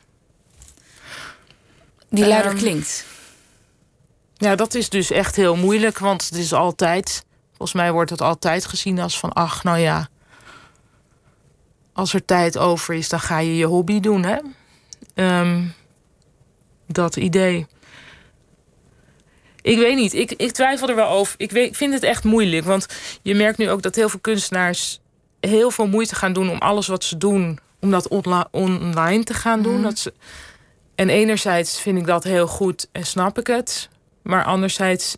[2.09, 3.05] Die luider um, klinkt.
[4.38, 8.22] Ja, dat is dus echt heel moeilijk, want het is altijd, volgens mij wordt het
[8.22, 10.09] altijd gezien als van, ach, nou ja,
[11.93, 14.38] als er tijd over is, dan ga je je hobby doen, hè?
[15.39, 15.74] Um,
[16.91, 17.65] dat idee.
[19.61, 21.35] Ik weet niet, ik, ik twijfel er wel over.
[21.37, 22.85] Ik, weet, vind het echt moeilijk, want
[23.21, 24.99] je merkt nu ook dat heel veel kunstenaars
[25.39, 28.07] heel veel moeite gaan doen om alles wat ze doen, om dat
[28.51, 29.75] online te gaan doen.
[29.75, 29.83] Mm.
[29.83, 30.13] Dat ze,
[30.95, 33.89] en enerzijds vind ik dat heel goed en snap ik het.
[34.21, 35.17] Maar anderzijds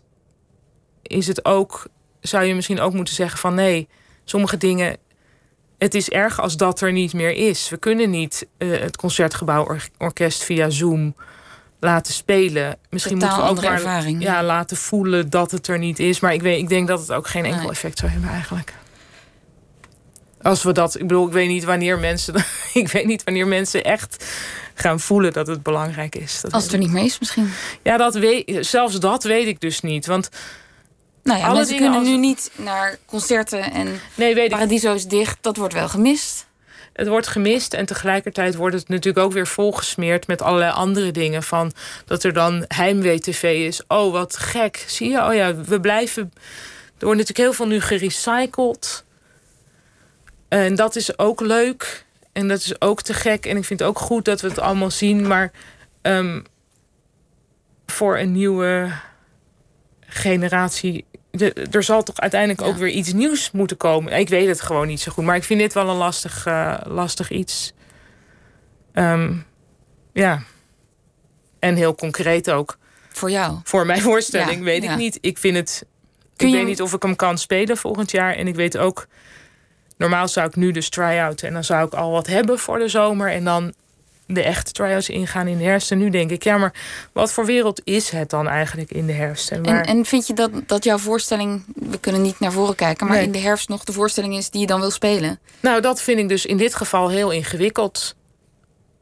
[1.02, 1.86] is het ook,
[2.20, 3.88] zou je misschien ook moeten zeggen van nee,
[4.24, 4.96] sommige dingen.
[5.78, 7.68] Het is erg als dat er niet meer is.
[7.68, 11.14] We kunnen niet uh, het concertgebouworkest via Zoom
[11.82, 12.78] laten spelen.
[12.90, 14.22] Misschien Totaal moeten we ook maar ervaring.
[14.22, 16.20] Ja, laten voelen dat het er niet is.
[16.20, 17.70] Maar ik, weet, ik denk dat het ook geen enkel nee.
[17.70, 18.74] effect zou hebben eigenlijk.
[20.42, 22.34] Als we dat, ik bedoel, ik weet niet wanneer mensen,
[22.74, 24.24] ik weet niet wanneer mensen echt
[24.74, 26.40] gaan voelen dat het belangrijk is.
[26.40, 27.52] Dat Als het er niet meer is misschien.
[27.82, 30.06] Ja, dat weet, zelfs dat weet ik dus niet.
[30.06, 30.28] Want
[31.22, 32.08] nou ja, mensen kunnen als...
[32.08, 35.38] nu niet naar concerten en nee, weet Paradiso is dicht.
[35.40, 36.46] Dat wordt wel gemist.
[36.92, 41.42] Het wordt gemist en tegelijkertijd wordt het natuurlijk ook weer volgesmeerd met allerlei andere dingen.
[41.42, 41.72] Van
[42.04, 43.86] dat er dan heimwee tv is.
[43.86, 44.84] Oh, wat gek.
[44.86, 45.24] Zie je?
[45.24, 46.32] Oh ja, we blijven.
[46.98, 49.04] Er wordt natuurlijk heel veel nu gerecycled.
[50.48, 52.04] En dat is ook leuk.
[52.32, 53.46] En dat is ook te gek.
[53.46, 55.26] En ik vind het ook goed dat we het allemaal zien.
[55.26, 55.52] Maar
[56.02, 56.44] um,
[57.86, 58.92] voor een nieuwe
[60.00, 61.04] generatie.
[61.34, 62.66] De, er zal toch uiteindelijk ja.
[62.66, 64.12] ook weer iets nieuws moeten komen.
[64.12, 65.24] Ik weet het gewoon niet zo goed.
[65.24, 67.72] Maar ik vind dit wel een lastig, uh, lastig iets.
[68.94, 69.44] Um,
[70.12, 70.42] ja.
[71.58, 72.78] En heel concreet ook.
[73.08, 73.58] Voor jou?
[73.64, 75.18] Voor mijn voorstelling, weet ik niet.
[75.20, 75.86] Ik vind het.
[76.36, 78.34] Kun ik weet niet of ik hem kan spelen volgend jaar.
[78.34, 79.06] En ik weet ook.
[79.96, 81.42] Normaal zou ik nu dus try-out.
[81.42, 83.30] En dan zou ik al wat hebben voor de zomer.
[83.30, 83.74] En dan
[84.34, 85.90] de echte try-outs ingaan in de herfst.
[85.90, 86.74] En nu denk ik, ja, maar
[87.12, 89.50] wat voor wereld is het dan eigenlijk in de herfst?
[89.50, 89.84] En, waar...
[89.84, 93.32] en, vind je dat, dat jouw voorstelling, we kunnen niet naar voren kijken, maar in
[93.32, 95.38] de herfst nog de voorstelling is die je dan wil spelen?
[95.60, 98.14] Nou, dat vind ik dus in dit geval heel ingewikkeld.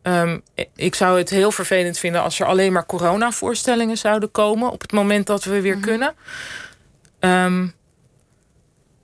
[0.02, 0.38] Ehm,
[0.76, 4.92] ik zou het heel vervelend vinden als er alleen maar corona-voorstellingen zouden komen op het
[4.92, 5.86] moment dat we weer mhm.
[5.86, 6.14] kunnen.
[7.18, 7.66] Ehm,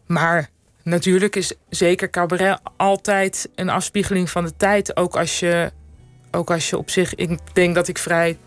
[0.07, 0.51] maar
[0.83, 4.97] natuurlijk is zeker cabaret altijd een afspiegeling van de tijd.
[4.97, 5.73] Ook als je,
[6.37, 7.15] ook als je op zich.
[7.15, 8.39] Ik denk dat ik vrij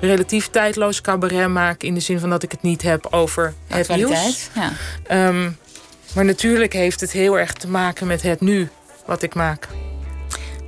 [0.00, 1.82] relatief tijdloos cabaret maak.
[1.82, 4.48] In de zin van dat ik het niet heb over het nieuws.
[4.54, 4.72] Ja.
[5.06, 5.50] Ehm,
[6.14, 8.68] maar natuurlijk heeft het heel erg te maken met het nu
[9.06, 9.68] wat ik maak.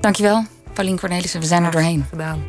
[0.00, 0.44] Dankjewel.
[0.72, 2.06] Paulien Cornelissen, we zijn er doorheen.
[2.08, 2.44] Gedaan.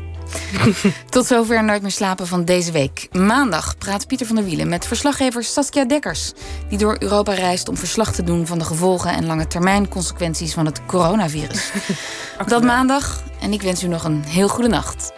[1.10, 3.08] Tot zover Nooit meer slapen van deze week.
[3.12, 6.34] Maandag praat Pieter van der Wielen met verslaggever Saskia Dekkers...
[6.70, 9.12] die door Europa reist om verslag te doen van de gevolgen...
[9.12, 11.72] en lange termijn consequenties van het coronavirus.
[12.48, 15.16] Dat maandag en ik wens u nog een heel goede nacht.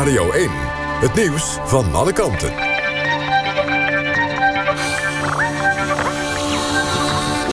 [0.00, 0.50] Radio 1.
[1.00, 2.69] Het nieuws van alle kanten.